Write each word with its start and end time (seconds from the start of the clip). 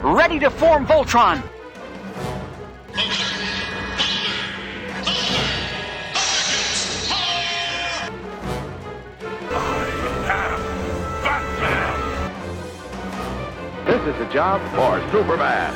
Ready 0.00 0.38
to 0.38 0.48
form 0.48 0.86
Voltron! 0.86 1.42
This 13.86 14.14
is 14.14 14.20
a 14.20 14.32
job 14.32 14.60
for 14.70 15.00
Superman. 15.10 15.74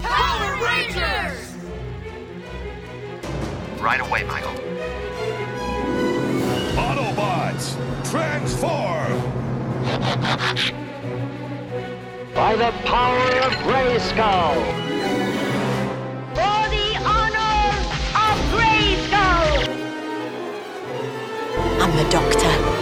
Power 0.00 0.64
Rangers! 0.64 1.54
Right 3.80 4.00
away, 4.00 4.24
Michael. 4.24 4.52
Autobots, 6.74 7.76
transform! 8.10 9.36
By 12.36 12.54
the 12.54 12.70
power 12.84 13.30
of 13.46 13.52
Grayskull! 13.64 14.60
For 16.34 16.60
the 16.68 16.88
honor 17.02 17.72
of 18.12 18.36
Grayskull! 18.52 19.66
I'm 21.80 21.96
the 21.96 22.10
doctor. 22.10 22.75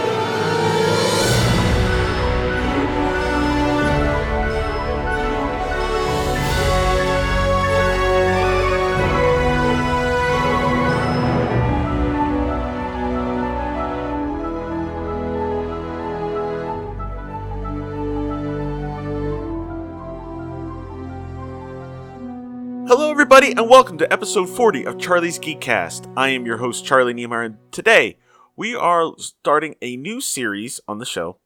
Hello, 22.97 23.11
everybody, 23.11 23.51
and 23.51 23.69
welcome 23.69 23.97
to 23.97 24.13
episode 24.13 24.47
40 24.47 24.85
of 24.85 24.97
Charlie's 24.97 25.37
Geekcast. 25.37 26.09
I 26.15 26.29
am 26.29 26.45
your 26.45 26.59
host, 26.59 26.85
Charlie 26.85 27.13
Niemeyer, 27.13 27.41
and 27.41 27.57
today 27.69 28.19
we 28.55 28.73
are 28.73 29.11
starting 29.17 29.75
a 29.81 29.97
new 29.97 30.21
series 30.21 30.79
on 30.87 30.99
the 30.99 31.05
show 31.05 31.37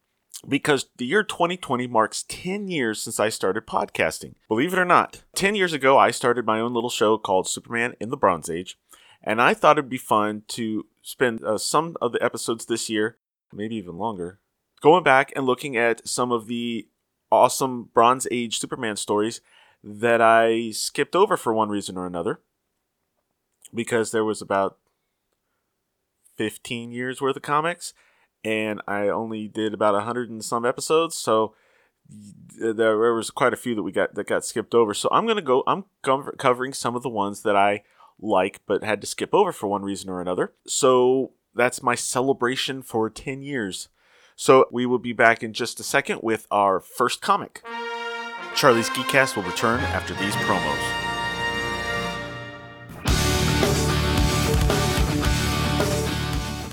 because 0.47 0.91
the 0.97 1.08
year 1.08 1.23
2020 1.23 1.88
marks 1.88 2.23
10 2.30 2.67
years 2.67 3.02
since 3.02 3.19
I 3.19 3.30
started 3.30 3.66
podcasting. 3.66 4.36
Believe 4.47 4.73
it 4.73 4.80
or 4.80 4.86
not, 4.86 5.23
10 5.33 5.56
years 5.56 5.73
ago, 5.73 5.97
I 5.97 6.11
started 6.11 6.45
my 6.45 6.59
own 6.59 6.75
little 6.75 6.91
show 6.91 7.17
called 7.17 7.50
Superman 7.50 7.95
in 8.00 8.09
the 8.09 8.16
Bronze 8.16 8.47
Age, 8.47 8.78
and 9.23 9.41
I 9.41 9.56
thought 9.56 9.80
it'd 9.80 9.89
be 9.89 9.97
fun 9.97 10.44
to 10.50 10.86
spend 11.02 11.44
uh, 11.44 11.58
some 11.58 11.97
of 12.00 12.11
the 12.11 12.23
episodes 12.23 12.67
this 12.67 12.91
year, 12.91 13.17
maybe 13.52 13.75
even 13.75 13.97
longer, 13.97 14.39
going 14.81 15.03
back 15.03 15.34
and 15.36 15.47
looking 15.47 15.75
at 15.75 16.08
some 16.08 16.31
of 16.31 16.45
the 16.45 16.88
awesome 17.31 17.89
Bronze 17.91 18.28
Age 18.30 18.59
Superman 18.59 18.97
stories 18.97 19.41
that 19.83 20.22
I 20.22 20.72
skipped 20.72 21.16
over 21.16 21.38
for 21.38 21.53
one 21.53 21.69
reason 21.69 21.97
or 21.97 22.05
another 22.05 22.39
because 23.73 24.11
there 24.11 24.25
was 24.25 24.41
about 24.41 24.77
15 26.38 26.91
years 26.91 27.22
worth 27.22 27.35
of 27.35 27.41
comics 27.41 27.94
and 28.44 28.81
I 28.88 29.07
only 29.07 29.47
did 29.47 29.73
about 29.73 29.94
100 29.94 30.30
and 30.30 30.44
some 30.44 30.66
episodes 30.66 31.16
so 31.16 31.53
there 32.09 33.13
was 33.13 33.30
quite 33.30 33.53
a 33.53 33.57
few 33.57 33.75
that 33.75 33.83
we 33.83 33.91
got 33.91 34.16
that 34.16 34.27
got 34.27 34.45
skipped 34.45 34.73
over. 34.73 34.94
So 34.94 35.09
I'm 35.11 35.25
going 35.25 35.38
to 35.38 35.41
go 35.41 35.63
I'm 35.67 35.85
covering 36.02 36.73
some 36.73 36.95
of 36.95 37.03
the 37.03 37.09
ones 37.09 37.44
that 37.44 37.55
I 37.55 37.83
like 38.19 38.61
but 38.66 38.83
had 38.83 39.02
to 39.02 39.07
skip 39.07 39.33
over 39.33 39.52
for 39.52 39.67
one 39.67 39.83
reason 39.83 40.09
or 40.09 40.22
another. 40.22 40.53
So 40.67 41.33
that's 41.55 41.83
my 41.83 41.95
celebration 41.95 42.81
for 42.81 43.09
10 43.09 43.41
years. 43.41 43.89
So 44.35 44.66
we 44.72 44.85
will 44.85 45.00
be 45.00 45.13
back 45.13 45.44
in 45.44 45.53
just 45.53 45.80
a 45.80 45.83
second 45.83 46.22
with 46.23 46.47
our 46.50 46.80
first 46.80 47.22
comic 47.22 47.61
Charlie's 48.55 48.89
Geekcast 48.89 49.36
will 49.36 49.44
return 49.44 49.80
after 49.81 50.14
these 50.16 50.36
promos. 50.36 50.75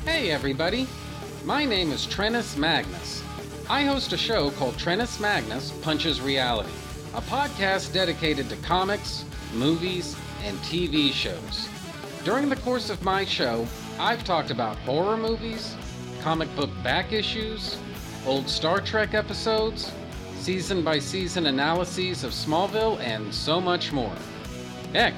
Hey 0.04 0.30
everybody, 0.30 0.88
my 1.44 1.64
name 1.64 1.92
is 1.92 2.06
Trennis 2.06 2.56
Magnus. 2.56 3.22
I 3.68 3.84
host 3.84 4.12
a 4.12 4.16
show 4.16 4.50
called 4.52 4.74
Trennis 4.74 5.20
Magnus 5.20 5.70
Punches 5.82 6.20
Reality, 6.20 6.72
a 7.14 7.20
podcast 7.20 7.92
dedicated 7.92 8.48
to 8.48 8.56
comics, 8.56 9.24
movies, 9.54 10.16
and 10.42 10.56
TV 10.58 11.12
shows. 11.12 11.68
During 12.24 12.48
the 12.48 12.56
course 12.56 12.90
of 12.90 13.04
my 13.04 13.24
show, 13.24 13.66
I've 14.00 14.24
talked 14.24 14.50
about 14.50 14.76
horror 14.78 15.16
movies, 15.16 15.76
comic 16.22 16.54
book 16.56 16.70
back 16.82 17.12
issues, 17.12 17.78
old 18.26 18.48
Star 18.48 18.80
Trek 18.80 19.14
episodes, 19.14 19.92
season 20.36 20.82
by 20.82 20.98
season 20.98 21.46
analyses 21.46 22.24
of 22.24 22.32
Smallville, 22.32 23.00
and 23.00 23.34
so 23.34 23.60
much 23.60 23.92
more. 23.92 24.14
Heck, 24.92 25.14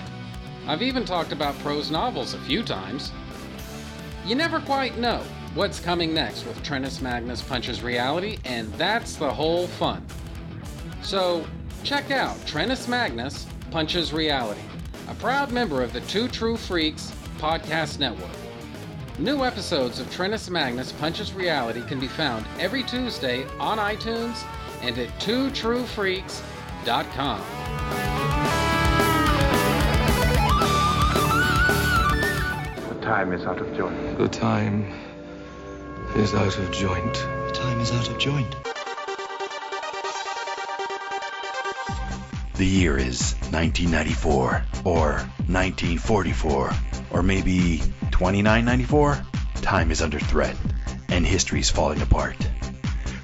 I've 0.66 0.82
even 0.82 1.04
talked 1.04 1.32
about 1.32 1.58
prose 1.58 1.90
novels 1.90 2.34
a 2.34 2.38
few 2.40 2.62
times. 2.62 3.12
You 4.26 4.34
never 4.34 4.60
quite 4.60 4.98
know 4.98 5.22
what's 5.54 5.80
coming 5.80 6.14
next 6.14 6.46
with 6.46 6.62
Trennis 6.62 7.00
Magnus 7.00 7.42
Punches 7.42 7.82
Reality, 7.82 8.38
and 8.44 8.72
that's 8.74 9.16
the 9.16 9.30
whole 9.30 9.66
fun. 9.66 10.04
So, 11.02 11.46
check 11.84 12.10
out 12.10 12.36
Trennis 12.46 12.88
Magnus 12.88 13.46
Punches 13.70 14.12
Reality, 14.12 14.60
a 15.08 15.14
proud 15.14 15.52
member 15.52 15.82
of 15.82 15.92
the 15.92 16.00
Two 16.02 16.28
True 16.28 16.56
Freaks 16.56 17.12
podcast 17.38 17.98
network. 17.98 18.30
New 19.18 19.44
episodes 19.44 19.98
of 19.98 20.06
Trennis 20.10 20.48
Magnus 20.48 20.92
Punches 20.92 21.32
Reality 21.32 21.82
can 21.82 21.98
be 21.98 22.06
found 22.06 22.46
every 22.60 22.82
Tuesday 22.84 23.44
on 23.58 23.78
iTunes 23.78 24.44
and 24.82 24.98
at 24.98 25.08
twotruefreaks.com. 25.20 27.40
The 32.88 32.94
time 33.02 33.32
is 33.32 33.44
out 33.44 33.60
of 33.60 33.76
joint. 33.76 34.18
The 34.18 34.28
time 34.28 34.92
is 36.14 36.34
out 36.34 36.58
of 36.58 36.72
joint. 36.72 37.14
The 37.14 37.52
time 37.54 37.80
is 37.80 37.92
out 37.92 38.08
of 38.08 38.18
joint. 38.18 38.54
The 42.54 42.66
year 42.66 42.96
is 42.98 43.34
1994, 43.52 44.64
or 44.84 45.12
1944, 45.46 46.72
or 47.12 47.22
maybe 47.22 47.78
2994. 48.10 49.22
Time 49.62 49.92
is 49.92 50.02
under 50.02 50.18
threat, 50.18 50.56
and 51.08 51.24
history 51.24 51.60
is 51.60 51.70
falling 51.70 52.02
apart. 52.02 52.36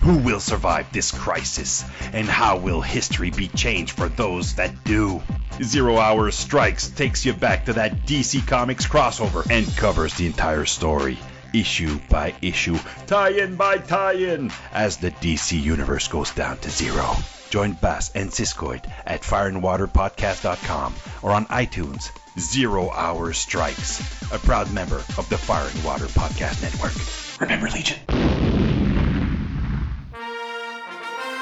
Who 0.05 0.19
will 0.19 0.41
survive 0.41 0.93
this 0.93 1.11
crisis, 1.11 1.83
and 2.13 2.29
how 2.29 2.59
will 2.59 2.83
history 2.83 3.31
be 3.31 3.49
changed 3.49 3.93
for 3.93 4.11
those 4.11 4.57
that 4.57 4.85
do? 4.85 5.23
Zero 5.63 5.97
Hour 5.97 6.31
Strikes 6.31 6.89
takes 6.91 7.25
you 7.25 7.33
back 7.33 7.65
to 7.65 7.73
that 7.73 8.05
DC 8.05 8.47
Comics 8.47 8.87
crossover 8.87 9.49
and 9.51 9.67
covers 9.79 10.13
the 10.13 10.27
entire 10.27 10.67
story, 10.67 11.19
issue 11.55 11.99
by 12.11 12.35
issue, 12.43 12.77
tie 13.07 13.31
in 13.31 13.57
by 13.57 13.79
tie 13.79 14.13
in, 14.13 14.53
as 14.75 14.99
the 14.99 15.11
DC 15.11 15.59
Universe 15.59 16.09
goes 16.09 16.33
down 16.33 16.59
to 16.59 16.69
zero. 16.69 17.17
Join 17.49 17.73
Bass 17.73 18.11
and 18.15 18.29
Siskoid 18.29 18.85
at 19.07 19.23
fireandwaterpodcast.com 19.23 20.95
or 21.23 21.31
on 21.31 21.47
iTunes. 21.47 22.11
Zero 22.39 22.91
Hour 22.91 23.33
Strikes, 23.33 24.01
a 24.33 24.39
proud 24.39 24.71
member 24.71 24.97
of 25.17 25.27
the 25.31 25.39
Fire 25.39 25.71
and 25.73 25.85
Water 25.85 26.07
Podcast 26.07 26.61
Network. 26.61 27.41
Remember, 27.41 27.71
Legion. 27.71 27.99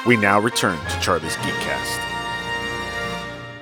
We 0.05 0.17
now 0.17 0.37
return 0.37 0.77
to 0.89 0.99
Charlie's 0.99 1.37
Geekcast. 1.37 1.99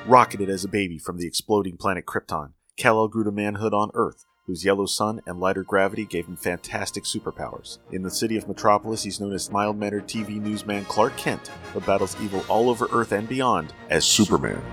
Rocketed 0.08 0.50
as 0.50 0.64
a 0.64 0.68
baby 0.68 0.98
from 0.98 1.18
the 1.20 1.28
exploding 1.28 1.78
planet 1.78 2.08
Krypton, 2.08 2.54
Kal-El 2.78 3.10
grew 3.10 3.24
to 3.24 3.32
manhood 3.32 3.76
on 3.76 3.92
Earth, 3.94 4.26
whose 4.48 4.66
yellow 4.66 4.88
sun 4.88 5.22
and 5.28 5.40
lighter 5.40 5.62
gravity 5.62 6.04
gave 6.04 6.26
him 6.26 6.36
fantastic 6.36 7.04
superpowers. 7.04 7.78
In 7.92 8.02
the 8.02 8.10
city 8.10 8.38
of 8.38 8.48
Metropolis, 8.48 9.04
he's 9.04 9.20
known 9.20 9.34
as 9.34 9.52
mild-mannered 9.52 10.08
TV 10.08 10.42
newsman 10.42 10.84
Clark 10.86 11.16
Kent, 11.16 11.52
but 11.76 11.86
battles 11.86 12.20
evil 12.20 12.44
all 12.50 12.72
over 12.72 12.88
Earth 12.92 13.12
and 13.12 13.30
beyond 13.30 13.72
as 13.92 14.04
Superman. 14.04 14.64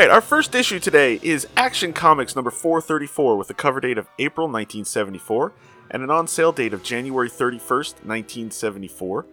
Right, 0.00 0.08
our 0.08 0.22
first 0.22 0.54
issue 0.54 0.78
today 0.78 1.20
is 1.22 1.46
Action 1.58 1.92
Comics 1.92 2.34
number 2.34 2.50
434 2.50 3.36
with 3.36 3.50
a 3.50 3.52
cover 3.52 3.80
date 3.80 3.98
of 3.98 4.08
April 4.18 4.46
1974 4.46 5.52
and 5.90 6.02
an 6.02 6.08
on 6.08 6.26
sale 6.26 6.52
date 6.52 6.72
of 6.72 6.82
January 6.82 7.28
31st, 7.28 8.06
1974, 8.06 9.26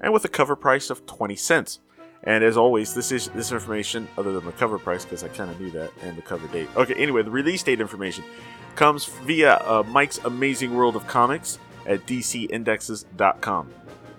and 0.00 0.12
with 0.12 0.24
a 0.24 0.28
cover 0.28 0.54
price 0.54 0.90
of 0.90 1.04
20 1.06 1.34
cents. 1.34 1.80
And 2.22 2.44
as 2.44 2.56
always, 2.56 2.94
this 2.94 3.10
is 3.10 3.30
this 3.30 3.50
information, 3.50 4.06
other 4.16 4.32
than 4.32 4.44
the 4.44 4.52
cover 4.52 4.78
price, 4.78 5.04
because 5.04 5.24
I 5.24 5.28
kind 5.28 5.50
of 5.50 5.60
knew 5.60 5.72
that, 5.72 5.90
and 6.02 6.16
the 6.16 6.22
cover 6.22 6.46
date. 6.46 6.68
Okay, 6.76 6.94
anyway, 6.94 7.24
the 7.24 7.30
release 7.32 7.64
date 7.64 7.80
information 7.80 8.22
comes 8.76 9.06
via 9.06 9.56
uh, 9.56 9.82
Mike's 9.88 10.18
Amazing 10.18 10.72
World 10.72 10.94
of 10.94 11.04
Comics, 11.08 11.58
at 11.84 12.06
dcindexes.com. 12.06 13.70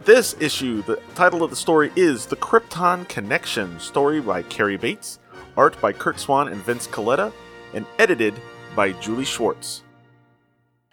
This 0.03 0.35
issue, 0.41 0.81
the 0.81 0.99
title 1.15 1.43
of 1.43 1.49
the 1.49 1.55
story 1.55 1.93
is 1.95 2.25
The 2.25 2.35
Krypton 2.35 3.07
Connection, 3.07 3.79
story 3.79 4.19
by 4.19 4.41
Cary 4.41 4.75
Bates, 4.75 5.19
art 5.57 5.79
by 5.81 5.93
Curt 5.93 6.19
Swan 6.19 6.47
and 6.47 6.61
Vince 6.63 6.87
Colletta, 6.87 7.31
and 7.73 7.85
edited 7.99 8.33
by 8.75 8.91
Julie 8.93 9.25
Schwartz. 9.25 9.83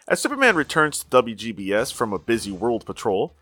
As 0.09 0.21
Superman 0.21 0.57
returns 0.57 1.05
to 1.05 1.23
WGBS 1.23 1.93
from 1.93 2.13
a 2.13 2.19
busy 2.19 2.51
world 2.51 2.85
patrol, 2.85 3.35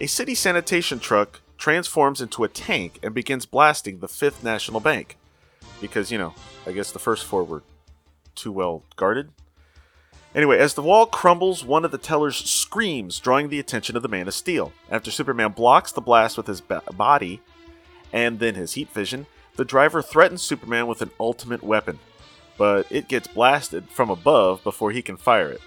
a 0.00 0.06
city 0.06 0.34
sanitation 0.34 0.98
truck 0.98 1.40
transforms 1.58 2.20
into 2.20 2.44
a 2.44 2.48
tank 2.48 2.98
and 3.02 3.14
begins 3.14 3.46
blasting 3.46 3.98
the 3.98 4.08
Fifth 4.08 4.42
National 4.42 4.80
Bank. 4.80 5.16
Because, 5.80 6.10
you 6.10 6.18
know, 6.18 6.34
I 6.66 6.72
guess 6.72 6.92
the 6.92 6.98
first 6.98 7.24
four 7.24 7.44
were 7.44 7.62
too 8.34 8.52
well 8.52 8.84
guarded. 8.96 9.30
Anyway, 10.34 10.58
as 10.58 10.74
the 10.74 10.82
wall 10.82 11.06
crumbles, 11.06 11.64
one 11.64 11.84
of 11.84 11.90
the 11.90 11.98
tellers 11.98 12.36
screams, 12.36 13.20
drawing 13.20 13.48
the 13.48 13.58
attention 13.58 13.96
of 13.96 14.02
the 14.02 14.08
Man 14.08 14.28
of 14.28 14.34
Steel. 14.34 14.72
After 14.90 15.10
Superman 15.10 15.52
blocks 15.52 15.92
the 15.92 16.00
blast 16.00 16.36
with 16.36 16.46
his 16.46 16.60
body 16.60 17.40
and 18.12 18.38
then 18.38 18.54
his 18.54 18.72
heat 18.72 18.90
vision, 18.90 19.26
the 19.56 19.64
driver 19.64 20.02
threatens 20.02 20.42
Superman 20.42 20.86
with 20.86 21.02
an 21.02 21.10
ultimate 21.20 21.62
weapon, 21.62 21.98
but 22.56 22.86
it 22.90 23.08
gets 23.08 23.28
blasted 23.28 23.88
from 23.88 24.10
above 24.10 24.62
before 24.64 24.90
he 24.90 25.02
can 25.02 25.16
fire 25.16 25.50
it. 25.50 25.60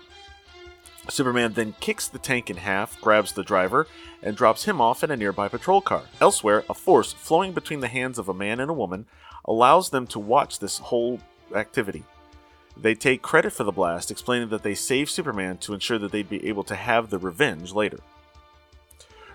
Superman 1.10 1.54
then 1.54 1.76
kicks 1.80 2.08
the 2.08 2.18
tank 2.18 2.50
in 2.50 2.58
half, 2.58 3.00
grabs 3.00 3.34
the 3.34 3.44
driver, 3.44 3.88
and 4.24 4.36
drops 4.36 4.66
him 4.66 4.82
off 4.82 5.04
in 5.04 5.12
a 5.12 5.18
nearby 5.18 5.48
patrol 5.48 5.82
car. 5.82 6.04
Elsewhere, 6.20 6.64
a 6.68 6.74
force 6.74 7.14
flowing 7.14 7.54
between 7.54 7.80
the 7.80 7.88
hands 7.88 8.18
of 8.18 8.28
a 8.28 8.34
man 8.34 8.60
and 8.60 8.72
a 8.72 8.74
woman 8.74 9.06
allows 9.46 9.92
them 9.92 10.08
to 10.08 10.20
watch 10.20 10.58
this 10.58 10.80
whole 10.80 11.20
activity. 11.54 12.04
They 12.76 12.96
take 12.96 13.22
credit 13.22 13.54
for 13.54 13.64
the 13.64 13.72
blast, 13.72 14.10
explaining 14.10 14.50
that 14.50 14.64
they 14.64 14.76
saved 14.76 15.12
Superman 15.12 15.58
to 15.60 15.74
ensure 15.74 16.00
that 16.00 16.12
they'd 16.12 16.30
be 16.30 16.48
able 16.48 16.64
to 16.66 16.76
have 16.76 17.10
the 17.10 17.20
revenge 17.20 17.72
later. 17.72 18.00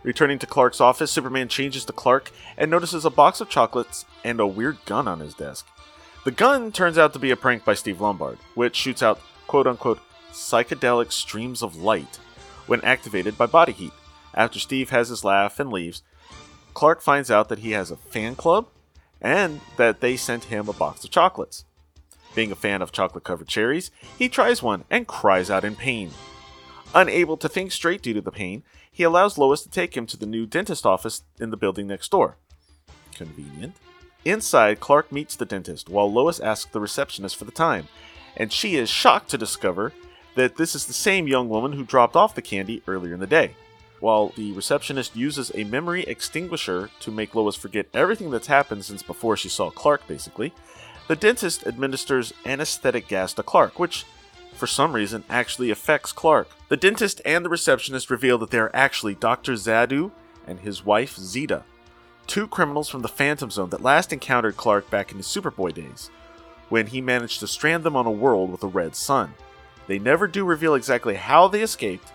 Returning 0.02 0.38
to 0.38 0.46
Clark's 0.46 0.80
office, 0.80 1.10
Superman 1.10 1.48
changes 1.48 1.84
to 1.84 1.92
Clark 1.92 2.30
and 2.56 2.70
notices 2.70 3.04
a 3.04 3.10
box 3.10 3.40
of 3.40 3.48
chocolates 3.48 4.06
and 4.24 4.40
a 4.40 4.46
weird 4.46 4.78
gun 4.86 5.06
on 5.06 5.20
his 5.20 5.34
desk. 5.34 5.66
The 6.24 6.30
gun 6.30 6.72
turns 6.72 6.98
out 6.98 7.12
to 7.12 7.18
be 7.18 7.30
a 7.30 7.36
prank 7.36 7.64
by 7.64 7.74
Steve 7.74 8.00
Lombard, 8.00 8.38
which 8.54 8.76
shoots 8.76 9.02
out 9.02 9.20
quote 9.46 9.66
unquote 9.66 10.00
psychedelic 10.32 11.12
streams 11.12 11.62
of 11.62 11.76
light 11.76 12.18
when 12.66 12.80
activated 12.82 13.36
by 13.36 13.46
body 13.46 13.72
heat. 13.72 13.92
After 14.34 14.58
Steve 14.58 14.90
has 14.90 15.08
his 15.08 15.24
laugh 15.24 15.58
and 15.58 15.70
leaves, 15.70 16.02
Clark 16.72 17.02
finds 17.02 17.30
out 17.30 17.48
that 17.48 17.58
he 17.60 17.72
has 17.72 17.90
a 17.90 17.96
fan 17.96 18.36
club 18.36 18.68
and 19.20 19.60
that 19.76 20.00
they 20.00 20.16
sent 20.16 20.44
him 20.44 20.68
a 20.68 20.72
box 20.72 21.04
of 21.04 21.10
chocolates. 21.10 21.64
Being 22.34 22.52
a 22.52 22.56
fan 22.56 22.80
of 22.80 22.92
chocolate 22.92 23.24
covered 23.24 23.48
cherries, 23.48 23.90
he 24.16 24.28
tries 24.28 24.62
one 24.62 24.84
and 24.88 25.06
cries 25.06 25.50
out 25.50 25.64
in 25.64 25.74
pain. 25.74 26.10
Unable 26.94 27.36
to 27.36 27.48
think 27.48 27.70
straight 27.70 28.02
due 28.02 28.14
to 28.14 28.20
the 28.20 28.32
pain, 28.32 28.64
he 28.90 29.04
allows 29.04 29.38
Lois 29.38 29.62
to 29.62 29.70
take 29.70 29.96
him 29.96 30.06
to 30.06 30.16
the 30.16 30.26
new 30.26 30.44
dentist 30.44 30.84
office 30.84 31.22
in 31.38 31.50
the 31.50 31.56
building 31.56 31.86
next 31.86 32.10
door. 32.10 32.36
Convenient. 33.14 33.76
Inside, 34.24 34.80
Clark 34.80 35.12
meets 35.12 35.36
the 35.36 35.46
dentist 35.46 35.88
while 35.88 36.12
Lois 36.12 36.40
asks 36.40 36.70
the 36.70 36.80
receptionist 36.80 37.36
for 37.36 37.44
the 37.44 37.52
time, 37.52 37.88
and 38.36 38.52
she 38.52 38.76
is 38.76 38.90
shocked 38.90 39.30
to 39.30 39.38
discover 39.38 39.92
that 40.34 40.56
this 40.56 40.74
is 40.74 40.86
the 40.86 40.92
same 40.92 41.26
young 41.26 41.48
woman 41.48 41.72
who 41.72 41.84
dropped 41.84 42.16
off 42.16 42.34
the 42.34 42.42
candy 42.42 42.82
earlier 42.86 43.14
in 43.14 43.20
the 43.20 43.26
day. 43.26 43.54
While 44.00 44.32
the 44.36 44.52
receptionist 44.52 45.14
uses 45.14 45.52
a 45.54 45.64
memory 45.64 46.02
extinguisher 46.04 46.90
to 47.00 47.10
make 47.10 47.34
Lois 47.34 47.56
forget 47.56 47.86
everything 47.94 48.30
that's 48.30 48.46
happened 48.46 48.84
since 48.84 49.02
before 49.02 49.36
she 49.36 49.48
saw 49.48 49.70
Clark, 49.70 50.06
basically, 50.06 50.52
the 51.06 51.16
dentist 51.16 51.66
administers 51.66 52.32
anesthetic 52.46 53.08
gas 53.08 53.34
to 53.34 53.42
Clark, 53.42 53.78
which, 53.78 54.06
for 54.60 54.68
some 54.68 54.92
reason, 54.92 55.24
actually 55.28 55.70
affects 55.70 56.12
Clark. 56.12 56.48
The 56.68 56.76
dentist 56.76 57.20
and 57.24 57.44
the 57.44 57.48
receptionist 57.48 58.10
reveal 58.10 58.38
that 58.38 58.50
they 58.50 58.58
are 58.58 58.70
actually 58.74 59.14
Dr. 59.16 59.54
Zadu 59.54 60.12
and 60.46 60.60
his 60.60 60.84
wife 60.84 61.16
Zeta, 61.16 61.64
two 62.26 62.46
criminals 62.46 62.88
from 62.88 63.02
the 63.02 63.08
Phantom 63.08 63.50
Zone 63.50 63.70
that 63.70 63.82
last 63.82 64.12
encountered 64.12 64.56
Clark 64.56 64.90
back 64.90 65.10
in 65.10 65.16
his 65.16 65.26
Superboy 65.26 65.74
days, 65.74 66.10
when 66.68 66.86
he 66.86 67.00
managed 67.00 67.40
to 67.40 67.48
strand 67.48 67.82
them 67.82 67.96
on 67.96 68.06
a 68.06 68.10
world 68.10 68.52
with 68.52 68.62
a 68.62 68.68
red 68.68 68.94
sun. 68.94 69.34
They 69.88 69.98
never 69.98 70.28
do 70.28 70.44
reveal 70.44 70.74
exactly 70.74 71.14
how 71.14 71.48
they 71.48 71.62
escaped, 71.62 72.12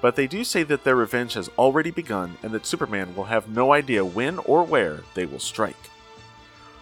but 0.00 0.14
they 0.14 0.26
do 0.26 0.44
say 0.44 0.62
that 0.62 0.84
their 0.84 0.96
revenge 0.96 1.34
has 1.34 1.50
already 1.58 1.90
begun 1.90 2.38
and 2.42 2.52
that 2.52 2.64
Superman 2.64 3.14
will 3.14 3.24
have 3.24 3.48
no 3.48 3.72
idea 3.72 4.04
when 4.04 4.38
or 4.38 4.62
where 4.62 5.00
they 5.14 5.26
will 5.26 5.40
strike. 5.40 5.90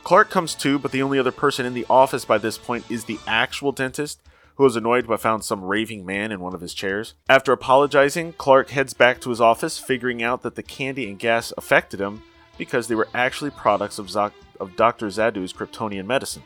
Clark 0.05 0.31
comes 0.31 0.55
to, 0.57 0.79
but 0.79 0.93
the 0.93 1.03
only 1.03 1.19
other 1.19 1.33
person 1.33 1.67
in 1.67 1.75
the 1.75 1.87
office 1.91 2.25
by 2.25 2.39
this 2.39 2.59
point 2.59 2.89
is 2.91 3.05
the 3.05 3.19
actual 3.27 3.73
dentist, 3.73 4.21
who 4.57 4.67
is 4.67 4.77
annoyed 4.77 5.07
but 5.07 5.21
found 5.21 5.45
some 5.45 5.65
raving 5.65 6.05
man 6.05 6.33
in 6.33 6.41
one 6.41 6.55
of 6.55 6.61
his 6.61 6.75
chairs. 6.75 7.15
After 7.29 7.53
apologizing, 7.53 8.35
Clark 8.35 8.71
heads 8.71 8.95
back 8.95 9.21
to 9.21 9.31
his 9.31 9.41
office, 9.41 9.79
figuring 9.79 10.23
out 10.23 10.43
that 10.43 10.55
the 10.55 10.63
candy 10.63 11.09
and 11.09 11.19
gas 11.19 11.53
affected 11.57 12.01
him 12.01 12.23
because 12.59 12.89
they 12.89 12.95
were 12.95 13.09
actually 13.15 13.51
products 13.51 13.99
of, 13.99 14.15
of 14.17 14.77
Dr. 14.77 15.09
Zadu's 15.09 15.53
Kryptonian 15.53 16.07
medicine. 16.07 16.43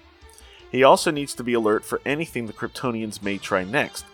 He 0.71 0.83
also 0.83 1.11
needs 1.11 1.35
to 1.35 1.45
be 1.45 1.55
alert 1.55 1.85
for 1.85 2.01
anything 2.05 2.47
the 2.47 2.53
Kryptonians 2.53 3.23
may 3.23 3.39
try 3.39 3.65
next, 3.65 4.05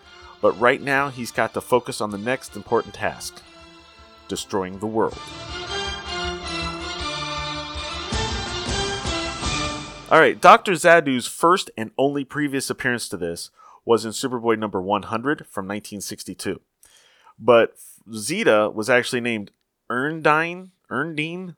but 0.41 0.59
right 0.59 0.81
now 0.81 1.09
he's 1.09 1.31
got 1.31 1.55
to 1.55 1.61
focus 1.61 2.01
on 2.01 2.11
the 2.11 2.19
next 2.19 2.57
important 2.57 2.95
task 2.95 3.43
destroying 4.29 4.79
the 4.79 4.87
world. 4.87 5.19
Alright, 10.11 10.41
Dr. 10.41 10.73
Zadu's 10.73 11.27
first 11.27 11.71
and 11.77 11.91
only 11.99 12.25
previous 12.25 12.71
appearance 12.71 13.09
to 13.09 13.17
this 13.17 13.51
was 13.87 14.05
in 14.05 14.11
Superboy 14.11 14.59
number 14.59 14.83
100 14.83 15.47
from 15.47 15.65
1962. 15.65 16.61
But 17.39 17.77
Zeta 18.13 18.69
was 18.69 18.91
actually 18.91 19.21
named 19.23 19.53
Erndine, 19.91 20.71
Erndine, 20.91 21.57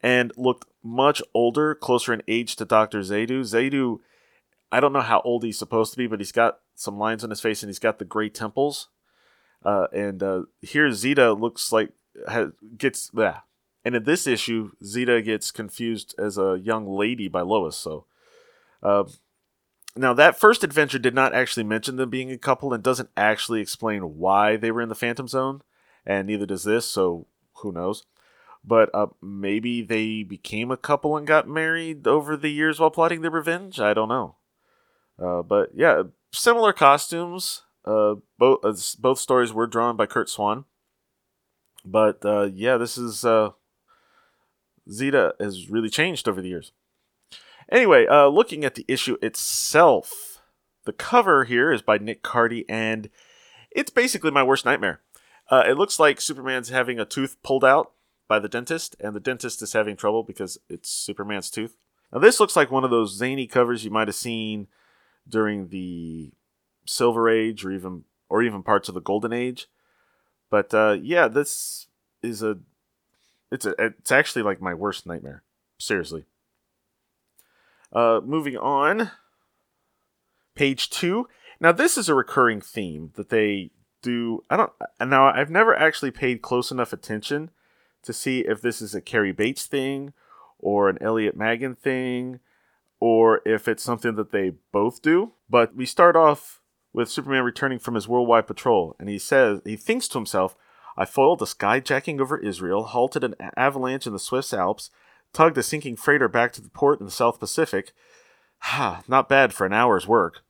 and 0.00 0.32
looked 0.36 0.66
much 0.82 1.20
older, 1.34 1.74
closer 1.74 2.12
in 2.14 2.22
age 2.26 2.56
to 2.56 2.64
Dr. 2.64 3.00
Zadu. 3.00 3.40
Zadu, 3.40 3.98
I 4.70 4.80
don't 4.80 4.92
know 4.92 5.00
how 5.00 5.20
old 5.20 5.44
he's 5.44 5.58
supposed 5.58 5.92
to 5.92 5.98
be, 5.98 6.06
but 6.06 6.20
he's 6.20 6.32
got 6.32 6.60
some 6.74 6.98
lines 6.98 7.22
on 7.22 7.30
his 7.30 7.40
face 7.40 7.62
and 7.62 7.68
he's 7.68 7.78
got 7.78 7.98
the 7.98 8.04
gray 8.04 8.28
temples. 8.28 8.88
Uh, 9.64 9.86
and 9.92 10.22
uh, 10.22 10.42
here 10.60 10.90
Zeta 10.92 11.32
looks 11.32 11.72
like 11.72 11.90
has, 12.28 12.48
gets 12.76 13.10
yeah. 13.14 13.40
And 13.84 13.96
in 13.96 14.04
this 14.04 14.26
issue, 14.26 14.72
Zeta 14.84 15.20
gets 15.22 15.50
confused 15.50 16.14
as 16.16 16.38
a 16.38 16.60
young 16.62 16.86
lady 16.86 17.26
by 17.26 17.40
Lois. 17.40 17.76
So, 17.76 18.06
uh, 18.82 19.04
now 19.96 20.14
that 20.14 20.38
first 20.38 20.64
adventure 20.64 20.98
did 20.98 21.14
not 21.14 21.34
actually 21.34 21.64
mention 21.64 21.96
them 21.96 22.10
being 22.10 22.30
a 22.30 22.38
couple 22.38 22.72
and 22.72 22.82
doesn't 22.82 23.10
actually 23.16 23.60
explain 23.60 24.18
why 24.18 24.56
they 24.56 24.70
were 24.70 24.82
in 24.82 24.88
the 24.88 24.94
Phantom 24.94 25.28
Zone, 25.28 25.62
and 26.06 26.26
neither 26.26 26.46
does 26.46 26.64
this. 26.64 26.86
So 26.86 27.26
who 27.56 27.72
knows? 27.72 28.04
But 28.64 28.90
uh, 28.94 29.08
maybe 29.20 29.82
they 29.82 30.22
became 30.22 30.70
a 30.70 30.76
couple 30.76 31.16
and 31.16 31.26
got 31.26 31.48
married 31.48 32.06
over 32.06 32.36
the 32.36 32.50
years 32.50 32.78
while 32.78 32.90
plotting 32.90 33.20
their 33.20 33.30
revenge. 33.30 33.80
I 33.80 33.92
don't 33.92 34.08
know. 34.08 34.36
Uh, 35.18 35.42
but 35.42 35.70
yeah, 35.74 36.04
similar 36.32 36.72
costumes. 36.72 37.62
Uh, 37.84 38.14
both 38.38 38.64
uh, 38.64 38.74
both 39.00 39.18
stories 39.18 39.52
were 39.52 39.66
drawn 39.66 39.96
by 39.96 40.06
Curt 40.06 40.28
Swan. 40.28 40.64
But 41.84 42.24
uh, 42.24 42.50
yeah, 42.54 42.76
this 42.76 42.96
is 42.96 43.24
uh, 43.24 43.50
Zeta 44.90 45.34
has 45.40 45.68
really 45.68 45.90
changed 45.90 46.28
over 46.28 46.40
the 46.40 46.48
years. 46.48 46.72
Anyway, 47.72 48.06
uh, 48.06 48.26
looking 48.26 48.66
at 48.66 48.74
the 48.74 48.84
issue 48.86 49.16
itself, 49.22 50.42
the 50.84 50.92
cover 50.92 51.44
here 51.44 51.72
is 51.72 51.80
by 51.80 51.96
Nick 51.96 52.22
Cardy, 52.22 52.66
and 52.68 53.08
it's 53.70 53.90
basically 53.90 54.30
my 54.30 54.42
worst 54.42 54.66
nightmare. 54.66 55.00
Uh, 55.50 55.64
it 55.66 55.78
looks 55.78 55.98
like 55.98 56.20
Superman's 56.20 56.68
having 56.68 57.00
a 57.00 57.06
tooth 57.06 57.42
pulled 57.42 57.64
out 57.64 57.92
by 58.28 58.38
the 58.38 58.48
dentist, 58.48 58.94
and 59.00 59.16
the 59.16 59.20
dentist 59.20 59.62
is 59.62 59.72
having 59.72 59.96
trouble 59.96 60.22
because 60.22 60.58
it's 60.68 60.90
Superman's 60.90 61.50
tooth. 61.50 61.74
Now, 62.12 62.18
this 62.18 62.38
looks 62.38 62.56
like 62.56 62.70
one 62.70 62.84
of 62.84 62.90
those 62.90 63.16
zany 63.16 63.46
covers 63.46 63.86
you 63.86 63.90
might 63.90 64.08
have 64.08 64.14
seen 64.14 64.66
during 65.26 65.68
the 65.68 66.32
Silver 66.84 67.30
Age, 67.30 67.64
or 67.64 67.72
even 67.72 68.04
or 68.28 68.42
even 68.42 68.62
parts 68.62 68.90
of 68.90 68.94
the 68.94 69.00
Golden 69.00 69.32
Age. 69.32 69.66
But 70.50 70.74
uh, 70.74 70.98
yeah, 71.00 71.26
this 71.26 71.86
is 72.22 72.42
a 72.42 72.58
it's 73.50 73.64
a 73.64 73.74
it's 73.78 74.12
actually 74.12 74.42
like 74.42 74.60
my 74.60 74.74
worst 74.74 75.06
nightmare. 75.06 75.42
Seriously. 75.78 76.26
Uh, 77.92 78.20
moving 78.24 78.56
on. 78.56 79.10
Page 80.54 80.90
two. 80.90 81.28
Now 81.60 81.72
this 81.72 81.96
is 81.96 82.08
a 82.08 82.14
recurring 82.14 82.60
theme 82.60 83.12
that 83.14 83.28
they 83.28 83.70
do. 84.02 84.42
I 84.50 84.56
don't. 84.56 84.72
Now 85.00 85.26
I've 85.26 85.50
never 85.50 85.74
actually 85.74 86.10
paid 86.10 86.42
close 86.42 86.70
enough 86.70 86.92
attention 86.92 87.50
to 88.02 88.12
see 88.12 88.40
if 88.40 88.60
this 88.60 88.82
is 88.82 88.94
a 88.94 89.00
Cary 89.00 89.32
Bates 89.32 89.66
thing 89.66 90.12
or 90.58 90.88
an 90.88 90.98
Elliot 91.00 91.36
Maggin 91.36 91.74
thing 91.74 92.40
or 93.00 93.40
if 93.44 93.66
it's 93.66 93.82
something 93.82 94.14
that 94.14 94.30
they 94.30 94.52
both 94.70 95.02
do. 95.02 95.32
But 95.50 95.74
we 95.74 95.86
start 95.86 96.14
off 96.14 96.60
with 96.92 97.10
Superman 97.10 97.42
returning 97.42 97.78
from 97.78 97.94
his 97.94 98.06
worldwide 98.06 98.46
patrol, 98.46 98.94
and 99.00 99.08
he 99.08 99.18
says 99.18 99.60
he 99.64 99.76
thinks 99.76 100.06
to 100.08 100.18
himself, 100.18 100.56
I 100.96 101.04
foiled 101.04 101.42
a 101.42 101.46
skyjacking 101.46 102.20
over 102.20 102.38
Israel, 102.38 102.84
halted 102.84 103.24
an 103.24 103.34
avalanche 103.56 104.06
in 104.06 104.12
the 104.12 104.18
Swiss 104.18 104.52
Alps, 104.52 104.90
tugged 105.32 105.58
a 105.58 105.62
sinking 105.62 105.96
freighter 105.96 106.28
back 106.28 106.52
to 106.52 106.62
the 106.62 106.68
port 106.68 107.00
in 107.00 107.06
the 107.06 107.12
South 107.12 107.40
Pacific. 107.40 107.92
Ha, 108.58 109.02
not 109.08 109.28
bad 109.28 109.52
for 109.52 109.66
an 109.66 109.72
hour's 109.72 110.06
work. 110.06 110.42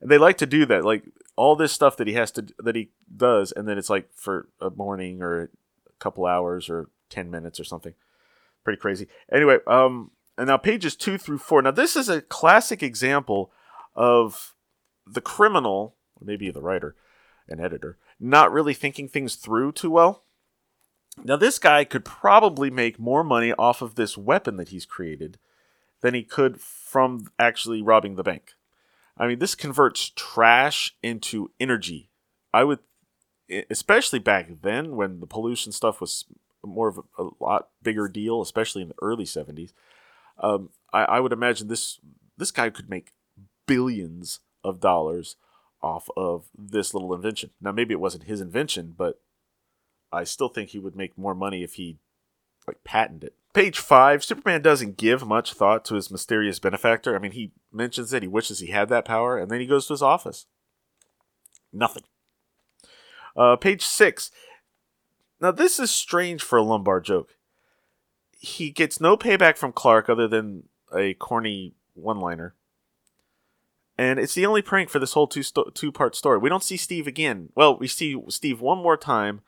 And 0.00 0.10
they 0.10 0.18
like 0.18 0.38
to 0.38 0.46
do 0.46 0.66
that. 0.66 0.84
Like 0.84 1.04
all 1.36 1.56
this 1.56 1.72
stuff 1.72 1.96
that 1.96 2.06
he 2.06 2.14
has 2.14 2.30
to 2.32 2.46
that 2.58 2.76
he 2.76 2.90
does, 3.14 3.52
and 3.52 3.66
then 3.66 3.78
it's 3.78 3.90
like 3.90 4.10
for 4.14 4.48
a 4.60 4.70
morning 4.70 5.22
or 5.22 5.42
a 5.42 5.48
couple 5.98 6.26
hours 6.26 6.68
or 6.68 6.90
ten 7.08 7.30
minutes 7.30 7.58
or 7.58 7.64
something. 7.64 7.94
Pretty 8.64 8.80
crazy. 8.80 9.08
Anyway, 9.32 9.58
um, 9.66 10.10
and 10.38 10.48
now 10.48 10.56
pages 10.56 10.96
two 10.96 11.18
through 11.18 11.38
four. 11.38 11.62
Now 11.62 11.70
this 11.70 11.96
is 11.96 12.08
a 12.08 12.22
classic 12.22 12.82
example 12.82 13.52
of 13.94 14.54
the 15.06 15.20
criminal, 15.20 15.96
maybe 16.20 16.50
the 16.50 16.62
writer 16.62 16.96
and 17.48 17.60
editor, 17.60 17.98
not 18.18 18.52
really 18.52 18.74
thinking 18.74 19.08
things 19.08 19.36
through 19.36 19.72
too 19.72 19.90
well. 19.90 20.24
Now 21.22 21.36
this 21.36 21.58
guy 21.58 21.84
could 21.84 22.04
probably 22.04 22.70
make 22.70 22.98
more 22.98 23.22
money 23.22 23.52
off 23.52 23.82
of 23.82 23.94
this 23.94 24.18
weapon 24.18 24.56
that 24.56 24.68
he's 24.68 24.86
created 24.86 25.38
than 26.00 26.14
he 26.14 26.22
could 26.22 26.60
from 26.60 27.28
actually 27.38 27.82
robbing 27.82 28.16
the 28.16 28.22
bank. 28.22 28.52
I 29.16 29.26
mean, 29.26 29.38
this 29.38 29.54
converts 29.54 30.12
trash 30.16 30.96
into 31.02 31.50
energy. 31.60 32.10
I 32.52 32.64
would, 32.64 32.80
especially 33.70 34.18
back 34.18 34.48
then 34.62 34.96
when 34.96 35.20
the 35.20 35.26
pollution 35.26 35.72
stuff 35.72 36.00
was 36.00 36.24
more 36.64 36.88
of 36.88 36.98
a, 36.98 37.22
a 37.22 37.30
lot 37.40 37.68
bigger 37.82 38.08
deal, 38.08 38.42
especially 38.42 38.82
in 38.82 38.88
the 38.88 38.94
early 39.00 39.24
'70s. 39.24 39.72
Um, 40.38 40.70
I, 40.92 41.04
I 41.04 41.20
would 41.20 41.32
imagine 41.32 41.68
this 41.68 42.00
this 42.36 42.50
guy 42.50 42.70
could 42.70 42.90
make 42.90 43.12
billions 43.66 44.40
of 44.62 44.80
dollars 44.80 45.36
off 45.82 46.08
of 46.16 46.46
this 46.56 46.94
little 46.94 47.14
invention. 47.14 47.50
Now, 47.60 47.72
maybe 47.72 47.92
it 47.92 48.00
wasn't 48.00 48.24
his 48.24 48.40
invention, 48.40 48.94
but 48.96 49.20
I 50.14 50.24
still 50.24 50.48
think 50.48 50.70
he 50.70 50.78
would 50.78 50.96
make 50.96 51.18
more 51.18 51.34
money 51.34 51.62
if 51.62 51.74
he 51.74 51.98
like 52.66 52.82
patented 52.84 53.28
it. 53.28 53.34
Page 53.52 53.78
five, 53.78 54.24
Superman 54.24 54.62
doesn't 54.62 54.96
give 54.96 55.26
much 55.26 55.52
thought 55.52 55.84
to 55.84 55.94
his 55.94 56.10
mysterious 56.10 56.58
benefactor. 56.58 57.14
I 57.14 57.18
mean, 57.18 57.32
he 57.32 57.52
mentions 57.72 58.12
it, 58.12 58.22
he 58.22 58.28
wishes 58.28 58.58
he 58.58 58.68
had 58.68 58.88
that 58.88 59.04
power, 59.04 59.38
and 59.38 59.50
then 59.50 59.60
he 59.60 59.66
goes 59.66 59.86
to 59.86 59.92
his 59.92 60.02
office. 60.02 60.46
Nothing. 61.72 62.02
Uh, 63.36 63.56
page 63.56 63.82
six. 63.82 64.30
Now, 65.40 65.50
this 65.50 65.78
is 65.78 65.90
strange 65.90 66.42
for 66.42 66.58
a 66.58 66.62
Lombard 66.62 67.04
joke. 67.04 67.36
He 68.38 68.70
gets 68.70 69.00
no 69.00 69.16
payback 69.16 69.56
from 69.56 69.72
Clark 69.72 70.08
other 70.08 70.28
than 70.28 70.64
a 70.94 71.14
corny 71.14 71.74
one 71.94 72.18
liner. 72.18 72.54
And 73.96 74.18
it's 74.18 74.34
the 74.34 74.46
only 74.46 74.62
prank 74.62 74.90
for 74.90 74.98
this 74.98 75.12
whole 75.12 75.26
two 75.26 75.42
sto- 75.42 75.70
two 75.74 75.92
part 75.92 76.16
story. 76.16 76.38
We 76.38 76.48
don't 76.48 76.62
see 76.62 76.76
Steve 76.76 77.06
again. 77.06 77.50
Well, 77.54 77.78
we 77.78 77.86
see 77.86 78.20
Steve 78.28 78.60
one 78.60 78.78
more 78.78 78.96
time 78.96 79.42